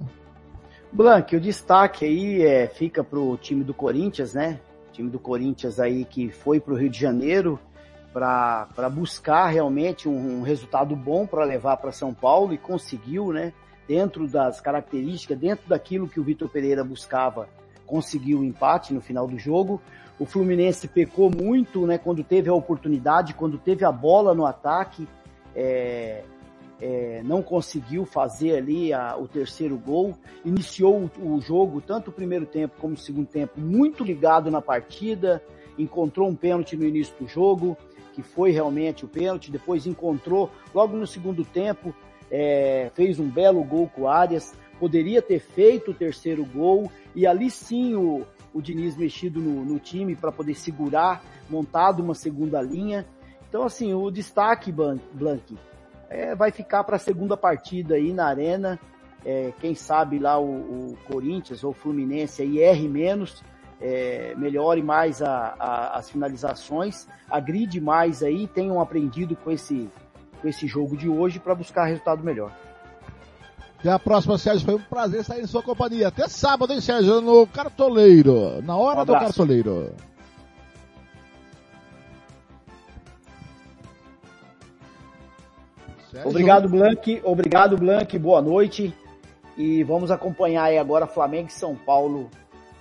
[0.93, 4.61] Blank, o destaque aí é, fica pro time do Corinthians, né?
[4.89, 7.59] O time do Corinthians aí que foi pro Rio de Janeiro
[8.13, 13.53] para buscar realmente um, um resultado bom para levar para São Paulo e conseguiu, né?
[13.87, 17.49] Dentro das características, dentro daquilo que o Vitor Pereira buscava,
[17.85, 19.81] conseguiu o empate no final do jogo.
[20.19, 25.07] O Fluminense pecou muito, né, quando teve a oportunidade, quando teve a bola no ataque,
[25.55, 26.23] é,
[26.81, 30.15] é, não conseguiu fazer ali a, o terceiro gol.
[30.45, 34.61] Iniciou o, o, jogo, tanto o primeiro tempo como o segundo tempo, muito ligado na
[34.61, 35.43] partida.
[35.79, 37.77] Encontrou um pênalti no início do jogo,
[38.15, 39.51] que foi realmente o pênalti.
[39.51, 41.95] Depois encontrou, logo no segundo tempo,
[42.31, 44.55] é, fez um belo gol com o Arias.
[44.79, 48.27] Poderia ter feito o terceiro gol e ali sim o,
[48.57, 53.07] o Diniz mexido no, no time para poder segurar, montado uma segunda linha.
[53.47, 55.59] Então, assim, o destaque, Blank,
[56.09, 58.81] é, vai ficar para a segunda partida aí na Arena.
[59.27, 63.45] É, quem sabe lá o, o, Corinthians ou o Fluminense aí erre menos,
[63.79, 69.91] é, melhore mais a, a, as finalizações, agride mais aí, tenham aprendido com esse,
[70.41, 72.53] com esse jogo de hoje para buscar resultado melhor.
[73.87, 74.65] Até a próxima, Sérgio.
[74.65, 76.09] Foi um prazer estar em sua companhia.
[76.09, 77.21] Até sábado, hein, Sérgio?
[77.21, 78.61] No Cartoleiro.
[78.63, 79.93] Na hora um do Cartoleiro.
[86.11, 86.29] Sérgio.
[86.29, 87.21] Obrigado, Blank.
[87.23, 88.19] Obrigado, Blank.
[88.19, 88.93] Boa noite.
[89.57, 92.29] E vamos acompanhar aí agora Flamengo e São Paulo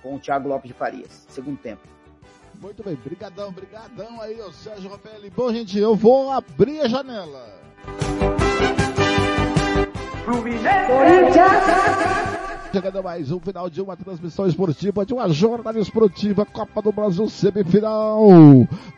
[0.02, 1.24] com o Thiago Lopes de Farias.
[1.28, 1.86] Segundo tempo.
[2.60, 5.20] Muito bem, brigadão, brigadão aí, o Sérgio Rafael.
[5.36, 7.60] Bom, gente, eu vou abrir a janela.
[12.72, 17.28] Chegando mais um final de uma transmissão esportiva, de uma jornada esportiva, Copa do Brasil
[17.28, 18.26] semifinal.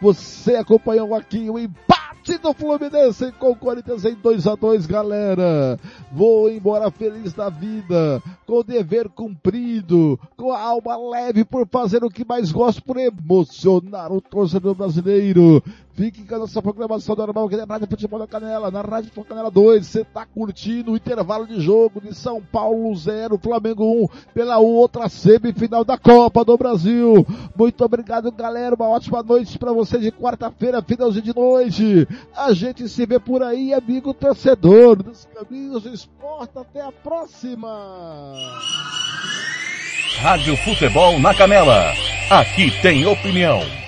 [0.01, 5.79] Você acompanhou aqui o empate do Fluminense com o Corinthians em 2 a 2 galera.
[6.11, 12.03] Vou embora feliz da vida, com o dever cumprido, com a alma leve por fazer
[12.03, 15.63] o que mais gosto, por emocionar o torcedor brasileiro.
[15.99, 19.25] Fique com a nossa programação normal aqui na Rádio Futebol da Canela, na Rádio Futebol
[19.25, 19.85] Canela 2.
[19.85, 25.09] Você tá curtindo o intervalo de jogo de São Paulo 0, Flamengo 1, pela outra
[25.09, 27.27] semifinal da Copa do Brasil.
[27.59, 28.77] Muito obrigado, galera.
[28.77, 32.07] Uma ótima noite para você de quarta-feira, finalzinho de noite.
[32.33, 36.57] A gente se vê por aí, amigo torcedor dos caminhos do esporte.
[36.57, 38.37] Até a próxima.
[40.21, 41.93] Rádio Futebol na Canela.
[42.31, 43.88] Aqui tem opinião.